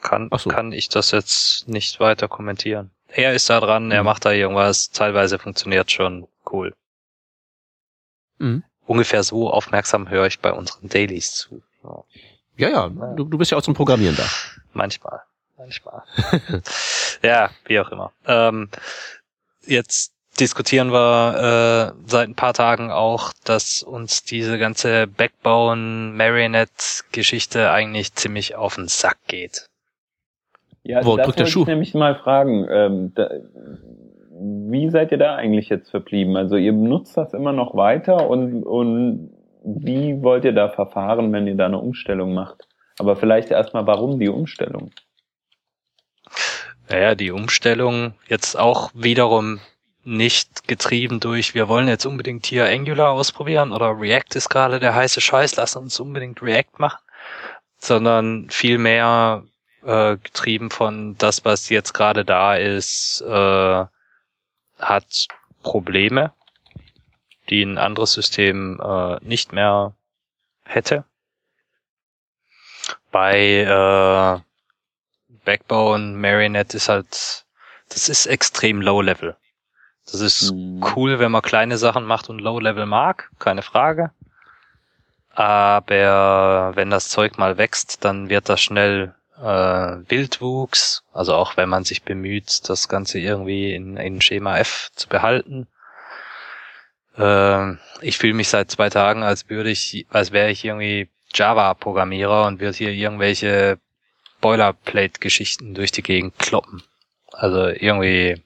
[0.00, 0.50] kann, so.
[0.50, 2.90] kann ich das jetzt nicht weiter kommentieren.
[3.14, 3.92] Er ist da dran, mhm.
[3.92, 6.74] er macht da irgendwas, teilweise funktioniert schon cool.
[8.38, 8.64] Mhm.
[8.86, 11.62] Ungefähr so aufmerksam höre ich bei unseren Dailies zu.
[11.84, 12.04] Ja.
[12.56, 14.26] Ja, ja, du, du bist ja auch zum Programmieren da.
[14.72, 15.22] Manchmal,
[15.56, 16.02] manchmal.
[17.22, 18.12] ja, wie auch immer.
[18.26, 18.68] Ähm,
[19.64, 27.04] jetzt diskutieren wir äh, seit ein paar Tagen auch, dass uns diese ganze Backbone Marionette
[27.12, 29.68] Geschichte eigentlich ziemlich auf den Sack geht.
[30.84, 31.62] Ja, Wo das drückt der Schuh?
[31.62, 32.66] ich nämlich mal fragen.
[32.70, 33.30] Ähm, da,
[34.30, 36.36] wie seid ihr da eigentlich jetzt verblieben?
[36.36, 39.30] Also ihr benutzt das immer noch weiter und, und
[39.64, 42.66] wie wollt ihr da verfahren, wenn ihr da eine Umstellung macht?
[42.98, 44.90] Aber vielleicht erstmal, warum die Umstellung?
[46.88, 49.60] Naja, die Umstellung jetzt auch wiederum
[50.04, 54.96] nicht getrieben durch, wir wollen jetzt unbedingt hier Angular ausprobieren oder React ist gerade der
[54.96, 56.98] heiße Scheiß, lass uns unbedingt React machen,
[57.78, 59.44] sondern vielmehr
[59.84, 63.84] äh, getrieben von das, was jetzt gerade da ist, äh,
[64.78, 65.28] hat
[65.62, 66.32] Probleme,
[67.48, 69.94] die ein anderes System äh, nicht mehr
[70.64, 71.04] hätte.
[73.10, 74.40] Bei äh,
[75.44, 77.44] Backbone Marionette ist halt,
[77.88, 79.36] das ist extrem low level.
[80.04, 80.82] Das ist hm.
[80.94, 84.10] cool, wenn man kleine Sachen macht und low level mag, keine Frage.
[85.30, 91.68] Aber wenn das Zeug mal wächst, dann wird das schnell äh, Wildwuchs, also auch wenn
[91.68, 95.66] man sich bemüht, das Ganze irgendwie in, in Schema F zu behalten.
[97.16, 102.46] Äh, ich fühle mich seit zwei Tagen, als würde ich, als wäre ich irgendwie Java-Programmierer
[102.46, 103.78] und würde hier irgendwelche
[104.40, 106.82] Boilerplate-Geschichten durch die Gegend kloppen.
[107.32, 108.42] Also irgendwie,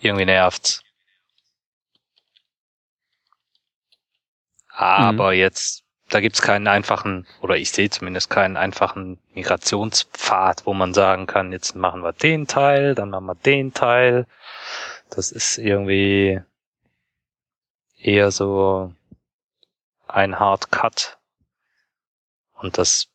[0.00, 0.82] irgendwie nervt's.
[4.68, 5.38] Aber mhm.
[5.38, 11.26] jetzt da gibt's keinen einfachen, oder ich sehe zumindest keinen einfachen Migrationspfad, wo man sagen
[11.26, 14.26] kann, jetzt machen wir den Teil, dann machen wir den Teil.
[15.10, 16.40] Das ist irgendwie
[17.98, 18.92] eher so
[20.06, 21.18] ein Hard Cut.
[22.54, 23.08] Und das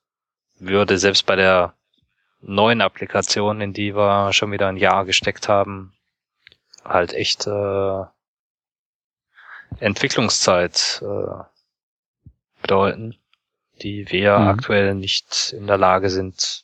[0.59, 1.73] würde selbst bei der
[2.41, 5.93] neuen Applikation, in die wir schon wieder ein Jahr gesteckt haben,
[6.83, 8.03] halt echt äh,
[9.79, 11.43] Entwicklungszeit äh,
[12.61, 13.15] bedeuten,
[13.81, 14.47] die wir mhm.
[14.47, 16.63] aktuell nicht in der Lage sind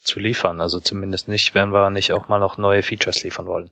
[0.00, 0.60] zu liefern.
[0.60, 3.70] Also zumindest nicht, wenn wir nicht auch mal noch neue Features liefern wollen.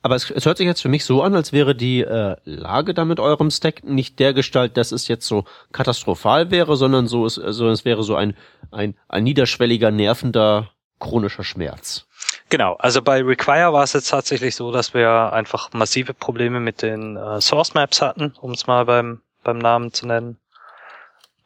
[0.00, 2.94] Aber es, es hört sich jetzt für mich so an, als wäre die äh, Lage
[2.94, 7.26] da mit eurem Stack nicht der Gestalt, dass es jetzt so katastrophal wäre, sondern so
[7.26, 8.36] es, also es wäre so ein,
[8.70, 12.06] ein, ein niederschwelliger, nervender, chronischer Schmerz.
[12.48, 16.82] Genau, also bei Require war es jetzt tatsächlich so, dass wir einfach massive Probleme mit
[16.82, 20.38] den äh, Source Maps hatten, um es mal beim beim Namen zu nennen.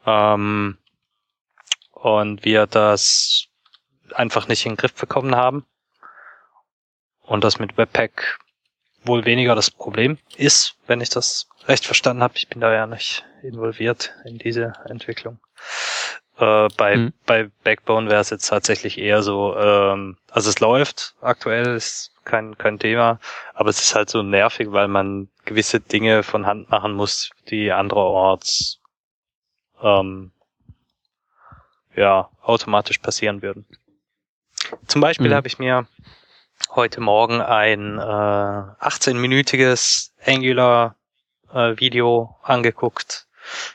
[0.07, 0.77] Ähm,
[1.93, 3.47] und wir das
[4.13, 5.65] einfach nicht in den Griff bekommen haben.
[7.23, 8.41] Und das mit Webpack
[9.05, 12.35] wohl weniger das Problem ist, wenn ich das recht verstanden habe.
[12.37, 15.39] Ich bin da ja nicht involviert in diese Entwicklung.
[16.39, 17.13] Äh, bei, mhm.
[17.27, 22.57] bei Backbone wäre es jetzt tatsächlich eher so, ähm, also es läuft aktuell, ist kein,
[22.57, 23.19] kein Thema,
[23.55, 27.73] aber es ist halt so nervig, weil man gewisse Dinge von Hand machen muss, die
[27.73, 28.81] andererorts
[29.83, 30.33] ähm,
[31.95, 33.67] ja automatisch passieren würden.
[34.87, 35.35] Zum Beispiel mhm.
[35.35, 35.87] habe ich mir
[36.71, 40.97] heute Morgen ein äh, 18-minütiges Angular
[41.53, 43.27] äh, Video angeguckt.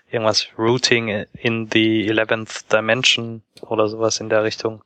[0.10, 4.84] Irgendwas Routing in the 11th Dimension oder sowas in der Richtung.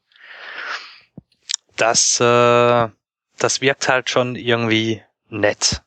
[1.76, 2.90] Das, äh,
[3.38, 5.82] das wirkt halt schon irgendwie nett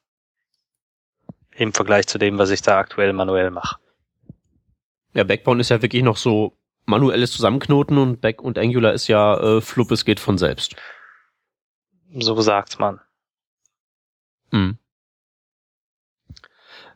[1.52, 3.76] im Vergleich zu dem, was ich da aktuell manuell mache.
[5.12, 9.38] Ja, Backbone ist ja wirklich noch so manuelles Zusammenknoten und Back und Angular ist ja
[9.38, 10.76] äh, flupp, es geht von selbst.
[12.18, 13.00] So sagt man.
[14.50, 14.78] Hm.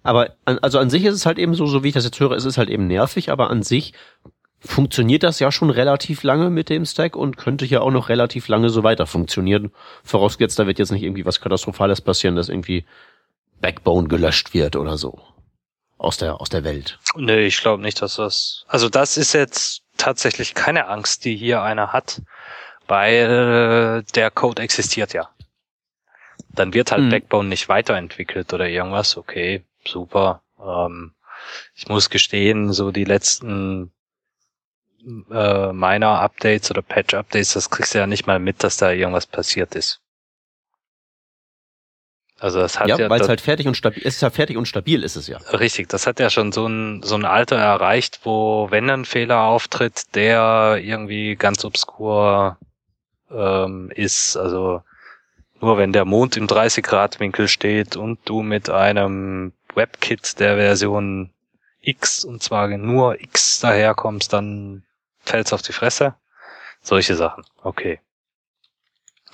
[0.02, 2.20] Aber an, also an sich ist es halt eben so, so wie ich das jetzt
[2.20, 3.92] höre, ist es halt eben nervig, aber an sich
[4.60, 8.48] funktioniert das ja schon relativ lange mit dem Stack und könnte ja auch noch relativ
[8.48, 9.72] lange so weiter funktionieren.
[10.02, 12.84] Vorausgesetzt, da wird jetzt nicht irgendwie was Katastrophales passieren, dass irgendwie
[13.60, 15.20] Backbone gelöscht wird oder so.
[15.96, 16.98] Aus der, aus der Welt.
[17.16, 18.64] Nee, ich glaube nicht, dass das.
[18.68, 22.22] Also das ist jetzt tatsächlich keine Angst, die hier einer hat,
[22.86, 25.28] weil der Code existiert ja.
[26.50, 27.10] Dann wird halt hm.
[27.10, 29.16] Backbone nicht weiterentwickelt oder irgendwas.
[29.16, 30.42] Okay, super.
[30.60, 31.14] Ähm,
[31.74, 33.92] ich muss gestehen, so die letzten
[35.30, 38.90] äh, meiner Updates oder Patch Updates, das kriegst du ja nicht mal mit, dass da
[38.90, 40.00] irgendwas passiert ist.
[42.40, 44.56] Also das hat ja, ja weil es halt fertig und stabil, es ist ja fertig
[44.56, 45.38] und stabil ist es ja.
[45.38, 49.42] Richtig, das hat ja schon so ein so ein Alter erreicht, wo wenn ein Fehler
[49.42, 52.56] auftritt, der irgendwie ganz obskur
[53.30, 54.82] ähm, ist, also
[55.60, 60.56] nur wenn der Mond im 30 Grad Winkel steht und du mit einem WebKit der
[60.56, 61.32] Version
[61.80, 64.84] X und zwar nur X daherkommst, dann
[65.20, 66.16] fällt's auf die Fresse.
[66.82, 67.44] Solche Sachen.
[67.62, 68.00] Okay.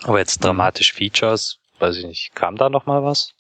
[0.05, 3.35] Aber jetzt dramatisch Features, weiß ich nicht, kam da noch mal was?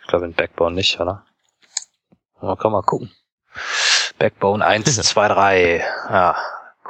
[0.00, 1.24] Ich glaube in Backbone nicht, oder?
[2.40, 3.12] Aber kann mal gucken.
[4.18, 5.76] Backbone 1, 2, 3.
[6.08, 6.36] Ja,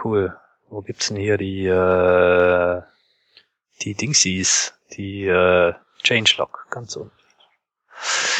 [0.04, 0.38] cool.
[0.68, 2.82] Wo gibt's denn hier die, äh,
[3.82, 7.19] die Dingsies, die, äh, Changelog, ganz unten.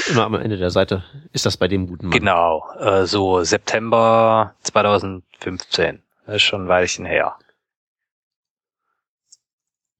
[0.09, 2.19] Immer am Ende der Seite ist das bei dem guten Mann.
[2.19, 6.03] Genau, äh, so September 2015.
[6.27, 7.37] Das ist schon ein Weilchen her.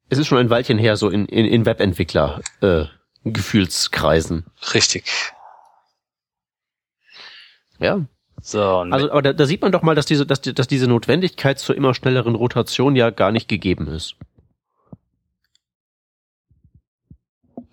[0.09, 2.87] Es ist schon ein Weilchen her, so in, in, in Webentwickler äh,
[3.25, 4.47] Gefühlskreisen.
[4.75, 5.05] Richtig.
[7.79, 8.01] Ja.
[8.43, 10.87] So, Also, aber da, da sieht man doch mal, dass diese, dass, die- dass diese
[10.89, 14.17] Notwendigkeit zur immer schnelleren Rotation ja gar nicht gegeben ist.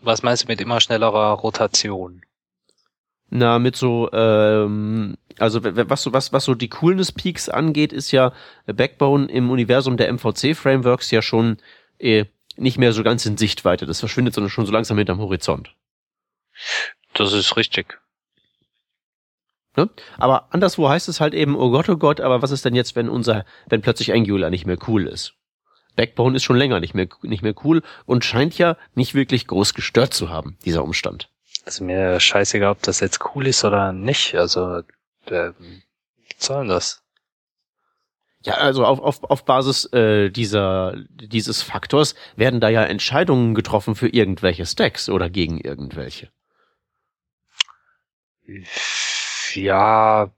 [0.08, 2.24] Was meinst du mit immer schnellerer Rotation?
[3.30, 8.12] Na, mit so, ähm, also was so, was, was so die Coolness Peaks angeht, ist
[8.12, 8.32] ja
[8.66, 11.58] Backbone im Universum der MVC-Frameworks ja schon
[12.00, 13.86] äh, nicht mehr so ganz in Sichtweite.
[13.86, 15.76] Das verschwindet sondern schon so langsam hinterm Horizont.
[17.14, 18.00] Das ist richtig.
[20.18, 22.96] Aber anderswo heißt es halt eben, oh Gott, oh Gott, aber was ist denn jetzt,
[22.96, 25.37] wenn unser, wenn plötzlich Angular nicht mehr cool ist?
[25.98, 29.74] Backbone ist schon länger nicht mehr, nicht mehr cool und scheint ja nicht wirklich groß
[29.74, 31.30] gestört zu haben, dieser Umstand.
[31.66, 34.36] Also mir scheißegal, ob das jetzt cool ist oder nicht.
[34.36, 34.84] Also,
[35.26, 35.52] äh,
[36.50, 37.04] denn das?
[38.44, 43.96] Ja, also auf, auf, auf Basis äh, dieser, dieses Faktors werden da ja Entscheidungen getroffen
[43.96, 46.32] für irgendwelche Stacks oder gegen irgendwelche.
[49.54, 50.32] Ja,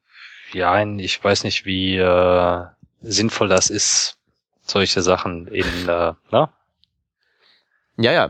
[0.53, 2.65] ja, ich weiß nicht, wie äh,
[3.01, 4.18] sinnvoll das ist,
[4.69, 6.49] solche Sachen in, äh, ne?
[7.97, 8.29] Ja, ja.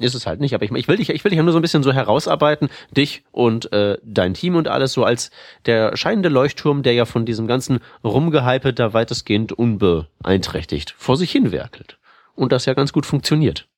[0.00, 1.58] Ist es halt nicht, aber ich, ich will dich, ich will dich ja nur so
[1.58, 5.30] ein bisschen so herausarbeiten, dich und äh, dein Team und alles so als
[5.66, 11.52] der scheinende Leuchtturm, der ja von diesem ganzen Rumgehype da weitestgehend unbeeinträchtigt vor sich hin
[11.52, 11.98] werkelt.
[12.34, 13.68] Und das ja ganz gut funktioniert.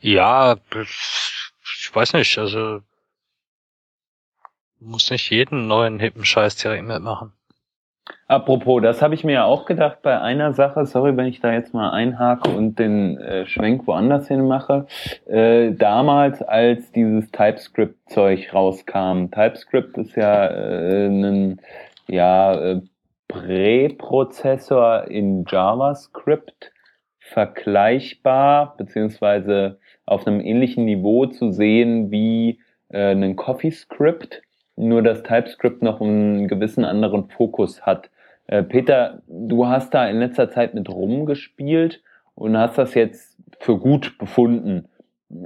[0.00, 2.82] Ja, ich weiß nicht, also
[4.84, 7.32] muss nicht jeden neuen hippen Scheiß direkt mitmachen.
[8.26, 11.52] Apropos, das habe ich mir ja auch gedacht bei einer Sache, sorry, wenn ich da
[11.52, 14.86] jetzt mal einhake und den äh, Schwenk woanders hin mache.
[15.26, 21.60] Äh, damals, als dieses TypeScript-Zeug rauskam, TypeScript ist ja äh, ein
[22.08, 22.80] ja, äh,
[23.28, 26.72] Präprozessor in JavaScript,
[27.18, 34.42] vergleichbar, beziehungsweise auf einem ähnlichen Niveau zu sehen wie äh, ein CoffeeScript,
[34.76, 38.10] nur dass TypeScript noch einen gewissen anderen Fokus hat.
[38.46, 42.02] Äh, Peter, du hast da in letzter Zeit mit rumgespielt
[42.34, 44.88] und hast das jetzt für gut befunden.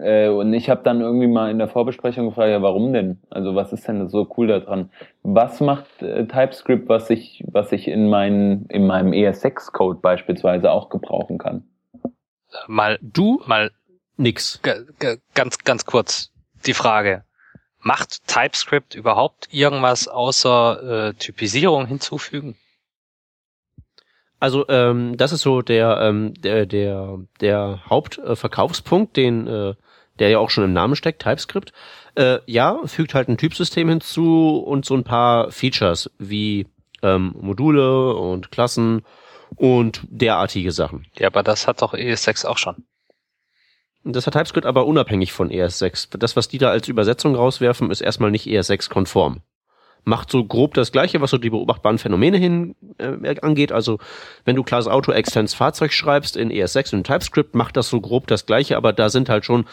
[0.01, 3.21] Äh, und ich habe dann irgendwie mal in der Vorbesprechung gefragt, ja, warum denn?
[3.31, 4.91] Also was ist denn so cool daran?
[5.23, 10.89] Was macht äh, TypeScript, was ich, was ich in, meinen, in meinem ES6-Code beispielsweise auch
[10.89, 11.65] gebrauchen kann?
[12.69, 13.71] Mal, Du mal
[14.17, 14.61] nix.
[14.62, 16.33] g- g- ganz, ganz kurz
[16.67, 17.23] die Frage.
[17.87, 22.57] Macht TypeScript überhaupt irgendwas außer äh, Typisierung hinzufügen?
[24.40, 29.75] Also ähm, das ist so der ähm, der der der Hauptverkaufspunkt, den äh,
[30.18, 31.72] der ja auch schon im Namen steckt, TypeScript.
[32.16, 36.66] Äh, ja, fügt halt ein Typsystem hinzu und so ein paar Features wie
[37.05, 39.03] ähm, Module und Klassen
[39.55, 41.07] und derartige Sachen.
[41.16, 42.85] Ja, aber das hat doch ES6 auch schon.
[44.09, 46.16] Das hat TypeScript aber unabhängig von ES6.
[46.19, 49.40] Das, was die da als Übersetzung rauswerfen, ist erstmal nicht ES6-konform.
[50.05, 53.73] Macht so grob das Gleiche, was so die beobachtbaren Phänomene hin äh, angeht.
[53.73, 53.99] Also
[54.45, 58.29] wenn du Class Auto Extends Fahrzeug schreibst in ES6 und TypeScript, macht das so grob
[58.29, 59.66] das Gleiche, aber da sind halt schon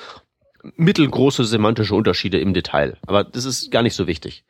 [0.78, 2.98] mittelgroße semantische Unterschiede im Detail.
[3.06, 4.46] Aber das ist gar nicht so wichtig.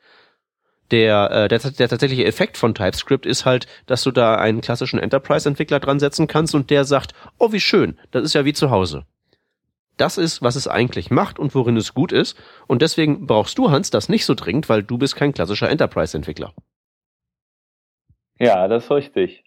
[0.92, 4.98] Der, äh, der, der tatsächliche Effekt von TypeScript ist halt, dass du da einen klassischen
[4.98, 8.70] Enterprise-Entwickler dran setzen kannst und der sagt, oh wie schön, das ist ja wie zu
[8.70, 9.04] Hause.
[9.96, 12.36] Das ist, was es eigentlich macht und worin es gut ist.
[12.66, 16.52] Und deswegen brauchst du, Hans, das nicht so dringend, weil du bist kein klassischer Enterprise-Entwickler.
[18.38, 19.44] Ja, das ist richtig.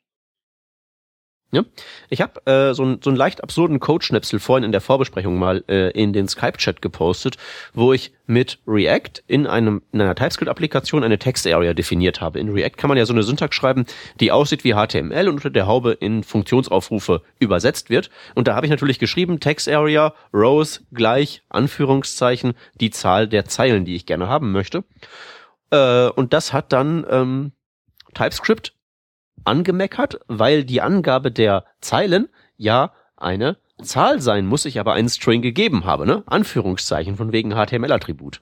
[2.09, 5.63] Ich habe äh, so, ein, so einen leicht absurden Codeschnipsel vorhin in der Vorbesprechung mal
[5.69, 7.37] äh, in den Skype-Chat gepostet,
[7.73, 12.39] wo ich mit React in, einem, in einer TypeScript-Applikation eine Text-Area definiert habe.
[12.39, 13.85] In React kann man ja so eine Syntax schreiben,
[14.19, 18.09] die aussieht wie HTML und unter der Haube in Funktionsaufrufe übersetzt wird.
[18.35, 23.95] Und da habe ich natürlich geschrieben, Text-Area, Rows gleich, Anführungszeichen, die Zahl der Zeilen, die
[23.95, 24.83] ich gerne haben möchte.
[25.71, 27.51] Äh, und das hat dann ähm,
[28.13, 28.73] TypeScript
[29.47, 35.41] angemeckert, weil die Angabe der Zeilen ja eine Zahl sein muss ich aber einen String
[35.41, 36.23] gegeben habe, ne?
[36.25, 38.41] Anführungszeichen von wegen HTML-Attribut.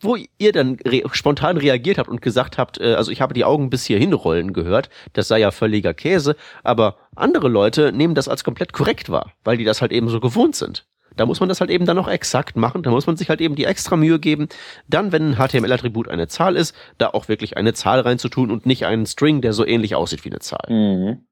[0.00, 3.44] Wo ihr dann re spontan reagiert habt und gesagt habt, äh, also ich habe die
[3.44, 8.28] Augen bis hierhin rollen gehört, das sei ja völliger Käse, aber andere Leute nehmen das
[8.28, 10.86] als komplett korrekt wahr, weil die das halt eben so gewohnt sind.
[11.18, 12.82] Da muss man das halt eben dann noch exakt machen.
[12.82, 14.48] Da muss man sich halt eben die extra Mühe geben,
[14.88, 18.86] dann, wenn ein HTML-Attribut eine Zahl ist, da auch wirklich eine Zahl reinzutun und nicht
[18.86, 20.66] einen String, der so ähnlich aussieht wie eine Zahl.
[20.68, 21.24] Mhm.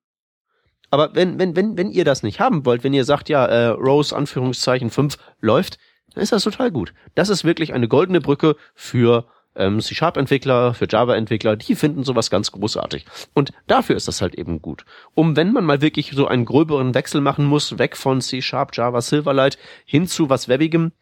[0.91, 3.66] Aber wenn, wenn, wenn, wenn ihr das nicht haben wollt, wenn ihr sagt, ja, äh,
[3.68, 5.78] Rose, Anführungszeichen 5 läuft,
[6.14, 6.95] dann ist das total gut.
[7.14, 9.26] Das ist wirklich eine goldene Brücke für
[9.57, 13.07] ähm, C-Sharp-Entwickler, für Java-Entwickler, die finden sowas ganz großartig.
[13.34, 14.84] Und dafür ist das halt eben gut.
[15.14, 19.00] Um, wenn man mal wirklich so einen gröberen Wechsel machen muss, weg von C-Sharp, Java,
[19.00, 20.92] Silverlight hin zu was Webigem,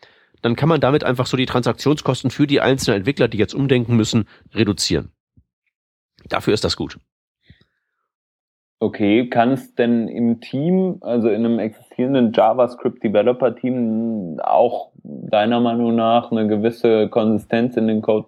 [0.42, 3.96] dann kann man damit einfach so die Transaktionskosten für die einzelnen Entwickler, die jetzt umdenken
[3.96, 5.12] müssen, reduzieren.
[6.28, 6.98] Dafür ist das gut.
[8.85, 16.30] Okay, kann es denn im Team, also in einem existierenden JavaScript-Developer-Team auch deiner Meinung nach
[16.30, 18.26] eine gewisse Konsistenz in den Code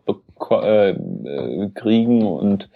[0.62, 2.70] äh, äh, kriegen und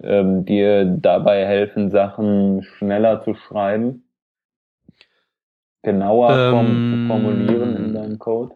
[0.00, 4.04] ähm, dir dabei helfen, Sachen schneller zu schreiben?
[5.82, 8.54] Genauer ähm, formulieren in deinem Code?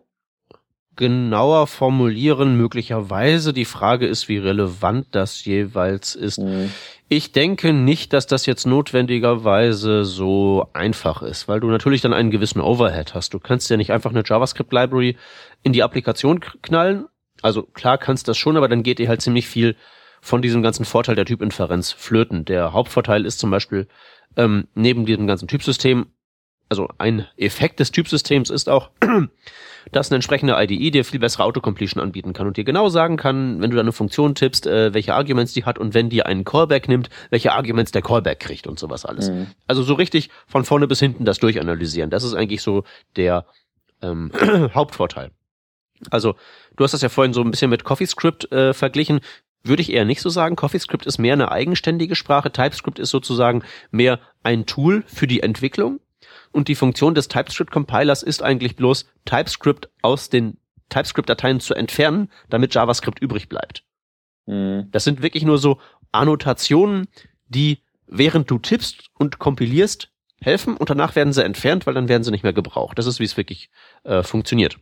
[0.98, 3.54] genauer formulieren, möglicherweise.
[3.54, 6.40] Die Frage ist, wie relevant das jeweils ist.
[6.40, 6.70] Mhm.
[7.10, 12.30] Ich denke nicht, dass das jetzt notwendigerweise so einfach ist, weil du natürlich dann einen
[12.30, 13.32] gewissen Overhead hast.
[13.32, 15.16] Du kannst ja nicht einfach eine JavaScript-Library
[15.62, 17.06] in die Applikation knallen.
[17.40, 19.76] Also klar kannst das schon, aber dann geht dir halt ziemlich viel
[20.20, 22.44] von diesem ganzen Vorteil der Typinferenz flöten.
[22.44, 23.88] Der Hauptvorteil ist zum Beispiel,
[24.36, 26.08] ähm, neben diesem ganzen Typsystem
[26.68, 28.90] also ein Effekt des Typsystems ist auch,
[29.92, 33.60] dass eine entsprechende IDE dir viel bessere Autocompletion anbieten kann und dir genau sagen kann,
[33.60, 36.44] wenn du da eine Funktion tippst, äh, welche Arguments die hat und wenn die einen
[36.44, 39.30] Callback nimmt, welche Arguments der Callback kriegt und sowas alles.
[39.30, 39.48] Mhm.
[39.66, 42.10] Also so richtig von vorne bis hinten das durchanalysieren.
[42.10, 42.84] Das ist eigentlich so
[43.16, 43.46] der
[44.02, 44.30] ähm,
[44.74, 45.30] Hauptvorteil.
[46.10, 46.36] Also,
[46.76, 49.20] du hast das ja vorhin so ein bisschen mit CoffeeScript äh, verglichen.
[49.64, 50.54] Würde ich eher nicht so sagen.
[50.54, 52.52] CoffeeScript ist mehr eine eigenständige Sprache.
[52.52, 56.00] TypeScript ist sozusagen mehr ein Tool für die Entwicklung
[56.52, 62.74] und die Funktion des TypeScript-Compilers ist eigentlich bloß, TypeScript aus den TypeScript-Dateien zu entfernen, damit
[62.74, 63.84] JavaScript übrig bleibt.
[64.46, 64.88] Mhm.
[64.90, 65.78] Das sind wirklich nur so
[66.12, 67.08] Annotationen,
[67.48, 72.22] die während du tippst und kompilierst, helfen und danach werden sie entfernt, weil dann werden
[72.22, 72.98] sie nicht mehr gebraucht.
[72.98, 73.70] Das ist, wie es wirklich
[74.04, 74.78] äh, funktioniert.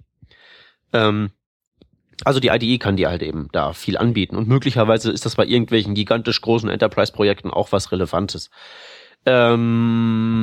[0.93, 1.31] Ähm,
[2.25, 5.47] also die IDE kann dir halt eben da viel anbieten und möglicherweise ist das bei
[5.47, 8.51] irgendwelchen gigantisch großen Enterprise-Projekten auch was Relevantes.
[9.25, 10.36] Ähm,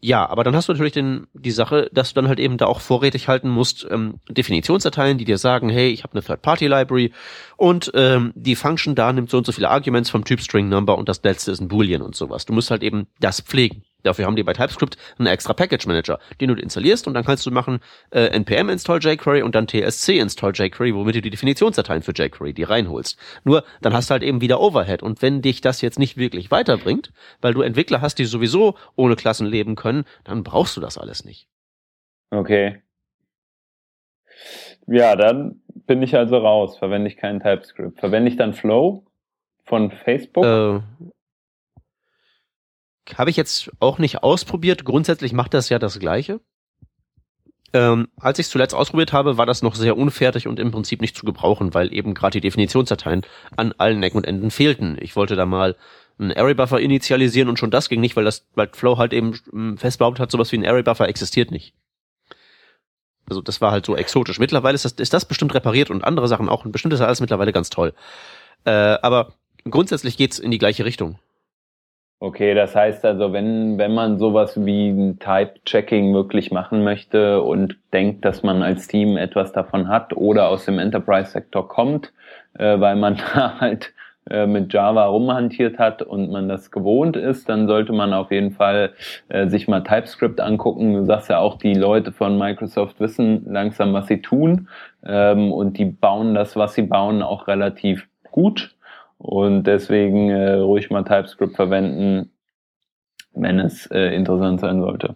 [0.00, 2.66] ja, aber dann hast du natürlich den, die Sache, dass du dann halt eben da
[2.66, 7.12] auch vorrätig halten musst, ähm, Definitionsdateien, die dir sagen, hey, ich habe eine Third-Party-Library
[7.56, 10.96] und ähm, die Function da nimmt so und so viele Arguments vom Typ String Number
[10.96, 12.46] und das letzte ist ein Boolean und sowas.
[12.46, 13.82] Du musst halt eben das pflegen.
[14.02, 17.44] Dafür haben die bei TypeScript einen extra Package Manager, den du installierst und dann kannst
[17.46, 17.80] du machen
[18.10, 22.52] äh, npm install jQuery und dann tsc install jQuery, womit du die Definitionsdateien für jQuery
[22.54, 23.18] die reinholst.
[23.44, 26.50] Nur dann hast du halt eben wieder Overhead und wenn dich das jetzt nicht wirklich
[26.50, 30.96] weiterbringt, weil du Entwickler hast, die sowieso ohne Klassen leben können, dann brauchst du das
[30.96, 31.48] alles nicht.
[32.30, 32.82] Okay.
[34.86, 36.78] Ja, dann bin ich also raus.
[36.78, 37.98] Verwende ich keinen TypeScript.
[37.98, 39.04] Verwende ich dann Flow
[39.64, 40.44] von Facebook?
[40.44, 40.80] Äh,
[43.16, 44.84] habe ich jetzt auch nicht ausprobiert.
[44.84, 46.40] Grundsätzlich macht das ja das Gleiche.
[47.74, 51.00] Ähm, als ich es zuletzt ausprobiert habe, war das noch sehr unfertig und im Prinzip
[51.00, 53.22] nicht zu gebrauchen, weil eben gerade die Definitionsdateien
[53.56, 54.96] an allen Ecken und Enden fehlten.
[55.00, 55.76] Ich wollte da mal
[56.18, 59.38] einen Array Buffer initialisieren und schon das ging nicht, weil das weil Flow halt eben
[59.52, 61.74] ähm, fest behauptet hat, sowas wie ein Array Buffer existiert nicht.
[63.28, 64.38] Also das war halt so exotisch.
[64.38, 67.20] Mittlerweile ist das, ist das bestimmt repariert und andere Sachen auch und bestimmt ist alles
[67.20, 67.92] mittlerweile ganz toll.
[68.64, 69.34] Äh, aber
[69.68, 71.18] grundsätzlich geht's in die gleiche Richtung.
[72.20, 77.76] Okay, das heißt also, wenn, wenn man sowas wie ein Type-Checking wirklich machen möchte und
[77.92, 82.12] denkt, dass man als Team etwas davon hat oder aus dem Enterprise-Sektor kommt,
[82.54, 83.92] äh, weil man da halt
[84.28, 88.50] äh, mit Java rumhantiert hat und man das gewohnt ist, dann sollte man auf jeden
[88.50, 88.94] Fall
[89.28, 90.94] äh, sich mal TypeScript angucken.
[90.94, 94.68] Du sagst ja auch, die Leute von Microsoft wissen langsam, was sie tun
[95.06, 98.74] ähm, und die bauen das, was sie bauen, auch relativ gut.
[99.18, 102.30] Und deswegen äh, ruhig mal TypeScript verwenden,
[103.32, 105.14] wenn es äh, interessant sein sollte.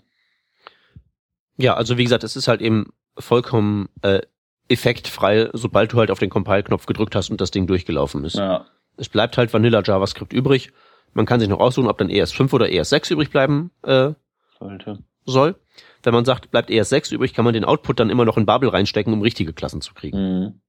[1.56, 4.20] Ja, also wie gesagt, es ist halt eben vollkommen äh,
[4.68, 8.36] effektfrei, sobald du halt auf den Compile-Knopf gedrückt hast und das Ding durchgelaufen ist.
[8.36, 8.66] Ja.
[8.96, 10.72] Es bleibt halt Vanilla JavaScript übrig.
[11.12, 14.12] Man kann sich noch aussuchen, ob dann ES5 oder ES6 übrig bleiben äh,
[14.58, 14.98] sollte.
[15.24, 15.56] soll.
[16.02, 18.68] Wenn man sagt, bleibt ES6 übrig, kann man den Output dann immer noch in Babel
[18.68, 20.18] reinstecken, um richtige Klassen zu kriegen.
[20.18, 20.60] Mhm.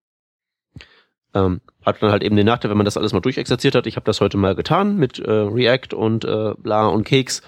[1.33, 3.87] Ähm, hat dann halt eben den Nachteil, wenn man das alles mal durchexerziert hat.
[3.87, 7.41] Ich habe das heute mal getan mit äh, React und äh, bla und Keks.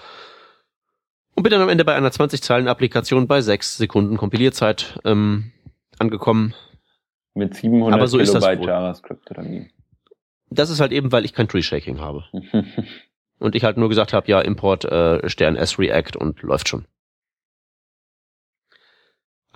[1.34, 5.52] Und bin dann am Ende bei einer 20-Zeilen-Applikation bei 6 Sekunden Kompilierzeit ähm,
[5.98, 6.54] angekommen.
[7.34, 8.64] Mit 700 Aber so Kilobyte.
[8.64, 9.70] JavaScript oder wie?
[10.48, 12.24] Das ist halt eben, weil ich kein Tree-Shaking habe.
[13.38, 16.86] Und ich halt nur gesagt habe, ja, Import äh, Stern S React und läuft schon.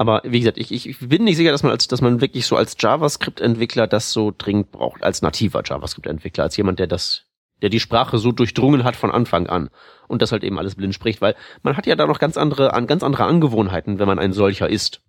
[0.01, 2.57] Aber wie gesagt, ich, ich bin nicht sicher, dass man als, dass man wirklich so
[2.57, 7.27] als JavaScript-Entwickler das so dringend braucht, als nativer JavaScript-Entwickler, als jemand, der das,
[7.61, 9.69] der die Sprache so durchdrungen hat von Anfang an
[10.09, 12.73] und das halt eben alles blind spricht, weil man hat ja da noch ganz andere,
[12.73, 15.03] an ganz andere Angewohnheiten, wenn man ein solcher ist.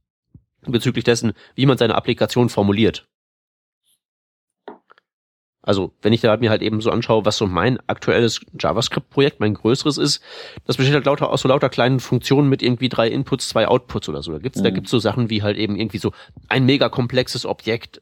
[0.68, 3.08] Bezüglich dessen, wie man seine Applikation formuliert.
[5.64, 9.54] Also, wenn ich da mir halt eben so anschaue, was so mein aktuelles JavaScript-Projekt, mein
[9.54, 10.22] größeres ist,
[10.66, 14.10] das besteht halt lauter aus so lauter kleinen Funktionen mit irgendwie drei Inputs, zwei Outputs
[14.10, 14.32] oder so.
[14.32, 14.74] Da gibt's, da Mhm.
[14.74, 16.14] gibt's so Sachen wie halt eben irgendwie so
[16.50, 18.02] ein mega komplexes Objekt.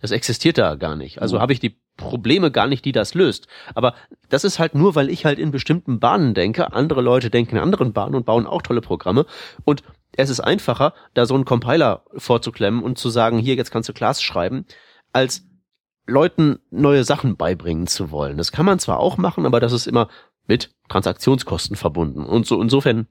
[0.00, 1.22] Das existiert da gar nicht.
[1.22, 1.40] Also Mhm.
[1.42, 3.46] habe ich die Probleme gar nicht, die das löst.
[3.74, 3.94] Aber
[4.28, 6.72] das ist halt nur, weil ich halt in bestimmten Bahnen denke.
[6.74, 9.24] Andere Leute denken in anderen Bahnen und bauen auch tolle Programme.
[9.64, 9.82] Und
[10.16, 13.92] es ist einfacher, da so einen Compiler vorzuklemmen und zu sagen, hier, jetzt kannst du
[13.94, 14.66] Class schreiben,
[15.12, 15.45] als
[16.06, 18.36] Leuten neue Sachen beibringen zu wollen.
[18.36, 20.08] Das kann man zwar auch machen, aber das ist immer
[20.46, 22.24] mit Transaktionskosten verbunden.
[22.24, 23.08] Und so insofern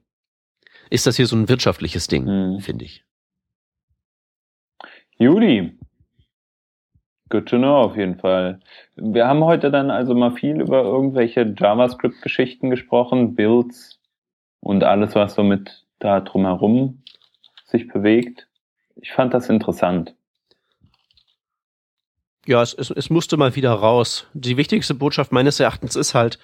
[0.88, 2.60] ist das hier so ein wirtschaftliches Ding, Mhm.
[2.60, 3.04] finde ich.
[5.18, 5.78] Judy.
[7.28, 8.60] Good to know auf jeden Fall.
[8.94, 13.98] Wir haben heute dann also mal viel über irgendwelche JavaScript-Geschichten gesprochen, Builds
[14.60, 17.02] und alles, was so mit da drumherum
[17.64, 18.46] sich bewegt.
[18.94, 20.14] Ich fand das interessant.
[22.46, 24.26] Ja, es, es, es musste mal wieder raus.
[24.34, 26.38] Die wichtigste Botschaft meines Erachtens ist halt,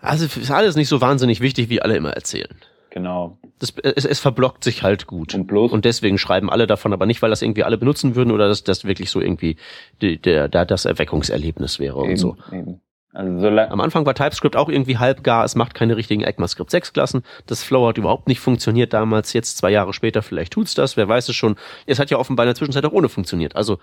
[0.00, 2.56] also ist alles nicht so wahnsinnig wichtig, wie alle immer erzählen.
[2.94, 3.38] Genau.
[3.58, 5.34] Das, es, es verblockt sich halt gut.
[5.34, 8.30] Und bloß Und deswegen schreiben alle davon, aber nicht, weil das irgendwie alle benutzen würden
[8.30, 9.56] oder dass das wirklich so irgendwie
[10.00, 12.36] die, der, da das Erweckungserlebnis wäre und eben, so.
[12.52, 12.80] eben.
[13.12, 16.70] Also solange Am Anfang war TypeScript auch irgendwie halb gar, es macht keine richtigen ECMAScript
[16.70, 17.22] 6 Klassen.
[17.46, 21.08] Das Flow hat überhaupt nicht funktioniert damals, jetzt zwei Jahre später vielleicht tut's das, wer
[21.08, 21.56] weiß es schon.
[21.86, 23.56] Es hat ja offenbar in der Zwischenzeit auch ohne funktioniert.
[23.56, 23.78] Also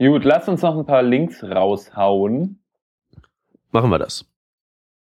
[0.00, 2.58] Gut, lass uns noch ein paar Links raushauen.
[3.70, 4.24] machen wir das.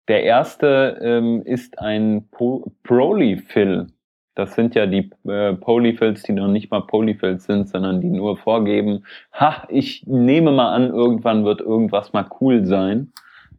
[0.07, 3.87] Der erste ähm, ist ein po Polyfill.
[4.33, 8.37] Das sind ja die äh, Polyfills, die noch nicht mal Polyfills sind, sondern die nur
[8.37, 13.13] vorgeben, ha, ich nehme mal an, irgendwann wird irgendwas mal cool sein.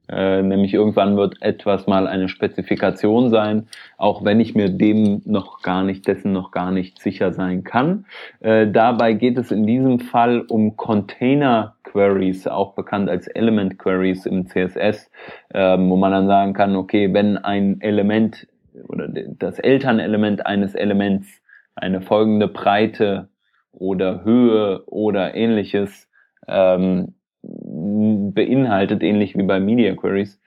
[0.09, 5.63] Äh, nämlich irgendwann wird etwas mal eine Spezifikation sein, auch wenn ich mir dem noch
[5.63, 8.07] gar nicht, dessen noch gar nicht sicher sein kann.
[8.41, 14.27] Äh, dabei geht es in diesem Fall um Container Queries, auch bekannt als Element Queries
[14.27, 15.11] im CSS,
[15.53, 18.47] ähm, wo man dann sagen kann, okay, wenn ein Element
[18.89, 21.27] oder das Elternelement eines Elements
[21.75, 23.29] eine folgende Breite
[23.73, 26.09] oder Höhe oder ähnliches
[26.47, 27.15] ähm,
[28.33, 30.41] beinhaltet, ähnlich wie bei Media Queries,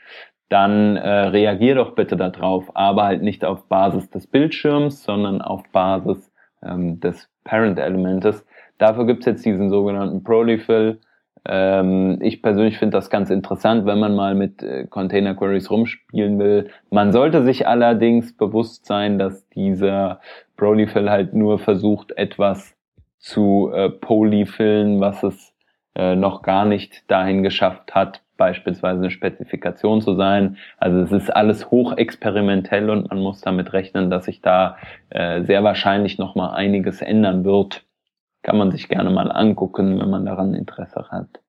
[0.50, 5.64] dann äh, reagier doch bitte darauf, aber halt nicht auf Basis des Bildschirms, sondern auf
[5.72, 6.32] Basis
[6.62, 8.46] ähm, des Parent-Elementes.
[8.78, 11.00] Dafür gibt's jetzt diesen sogenannten Polyfill.
[11.48, 16.38] Ähm, ich persönlich finde das ganz interessant, wenn man mal mit äh, Container Queries rumspielen
[16.38, 16.70] will.
[16.90, 20.20] Man sollte sich allerdings bewusst sein, dass dieser
[20.58, 22.76] Polyfill halt nur versucht, etwas
[23.18, 25.51] zu äh, polyfillen, was es
[25.96, 30.58] äh, noch gar nicht dahin geschafft hat, beispielsweise eine Spezifikation zu sein.
[30.78, 34.78] Also es ist alles hochexperimentell und man muss damit rechnen, dass sich da
[35.10, 37.86] äh, sehr wahrscheinlich noch mal einiges ändern wird.
[38.42, 41.42] Kann man sich gerne mal angucken, wenn man daran Interesse hat.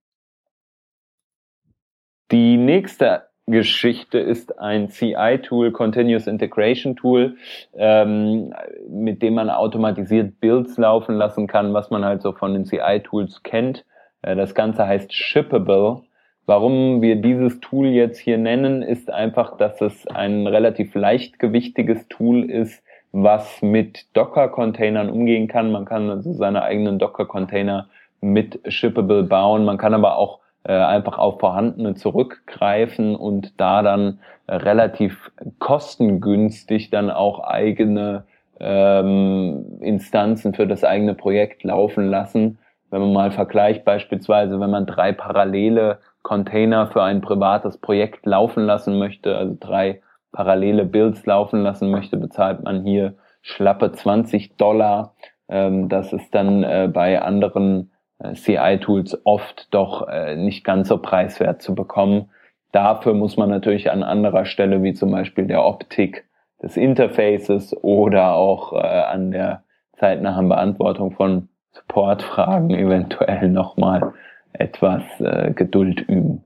[2.30, 7.36] Die nächste Geschichte ist ein CI-Tool, Continuous Integration Tool,
[7.74, 8.54] ähm,
[8.88, 13.42] mit dem man automatisiert Builds laufen lassen kann, was man halt so von den CI-Tools
[13.42, 13.84] kennt.
[14.22, 16.02] Äh, das Ganze heißt Shippable.
[16.46, 22.50] Warum wir dieses Tool jetzt hier nennen, ist einfach, dass es ein relativ leichtgewichtiges Tool
[22.50, 25.70] ist, was mit Docker-Containern umgehen kann.
[25.70, 27.88] Man kann also seine eigenen Docker-Container
[28.20, 29.64] mit Shippable bauen.
[29.64, 34.18] Man kann aber auch äh, einfach auf vorhandene zurückgreifen und da dann
[34.48, 38.24] relativ kostengünstig dann auch eigene
[38.60, 42.58] ähm, Instanzen für das eigene Projekt laufen lassen.
[42.92, 48.66] Wenn man mal vergleicht, beispielsweise, wenn man drei parallele Container für ein privates Projekt laufen
[48.66, 55.14] lassen möchte, also drei parallele Builds laufen lassen möchte, bezahlt man hier schlappe 20 Dollar.
[55.48, 60.98] Ähm, das ist dann äh, bei anderen äh, CI-Tools oft doch äh, nicht ganz so
[60.98, 62.28] preiswert zu bekommen.
[62.72, 66.26] Dafür muss man natürlich an anderer Stelle, wie zum Beispiel der Optik
[66.62, 69.64] des Interfaces oder auch äh, an der
[69.94, 74.12] zeitnahen Beantwortung von Supportfragen eventuell nochmal
[74.52, 76.44] etwas äh, Geduld üben.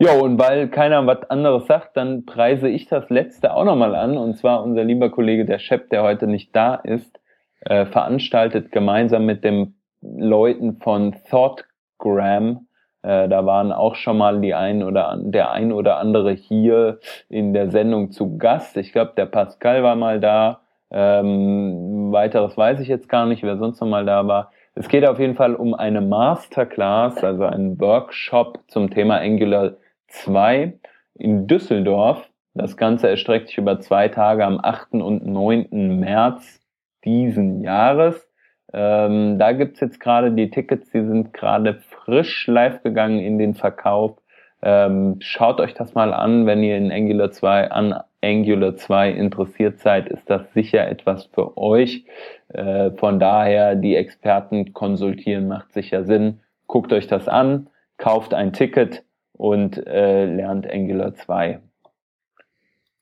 [0.00, 4.16] Ja, und weil keiner was anderes sagt, dann preise ich das letzte auch nochmal an.
[4.16, 7.18] Und zwar unser lieber Kollege der Chef, der heute nicht da ist,
[7.62, 12.68] äh, veranstaltet gemeinsam mit den Leuten von Thoughtgram.
[13.02, 17.52] Äh, da waren auch schon mal die ein oder der ein oder andere hier in
[17.52, 18.76] der Sendung zu Gast.
[18.76, 20.60] Ich glaube, der Pascal war mal da
[20.90, 24.52] ähm, weiteres weiß ich jetzt gar nicht, wer sonst noch mal da war.
[24.74, 29.74] Es geht auf jeden Fall um eine Masterclass, also einen Workshop zum Thema Angular
[30.08, 30.78] 2
[31.14, 32.28] in Düsseldorf.
[32.54, 34.94] Das Ganze erstreckt sich über zwei Tage am 8.
[34.94, 35.98] und 9.
[35.98, 36.60] März
[37.04, 38.28] diesen Jahres.
[38.72, 43.54] Ähm, da gibt's jetzt gerade die Tickets, die sind gerade frisch live gegangen in den
[43.54, 44.18] Verkauf.
[44.62, 49.78] Ähm, schaut euch das mal an, wenn ihr in Angular 2 an Angular 2 interessiert
[49.78, 52.04] seid, ist das sicher etwas für euch.
[52.48, 56.40] Äh, von daher, die Experten konsultieren macht sicher Sinn.
[56.66, 61.60] Guckt euch das an, kauft ein Ticket und äh, lernt Angular 2.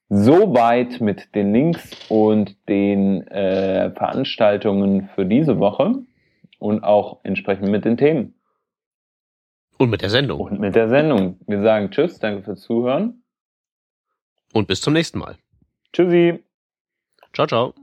[0.08, 5.94] Soweit mit den Links und den äh, Veranstaltungen für diese Woche
[6.58, 8.35] und auch entsprechend mit den Themen.
[9.78, 10.40] Und mit der Sendung.
[10.40, 11.38] Und mit der Sendung.
[11.46, 13.22] Wir sagen Tschüss, danke fürs Zuhören.
[14.52, 15.36] Und bis zum nächsten Mal.
[15.92, 16.42] Tschüssi.
[17.32, 17.74] Ciao, ciao.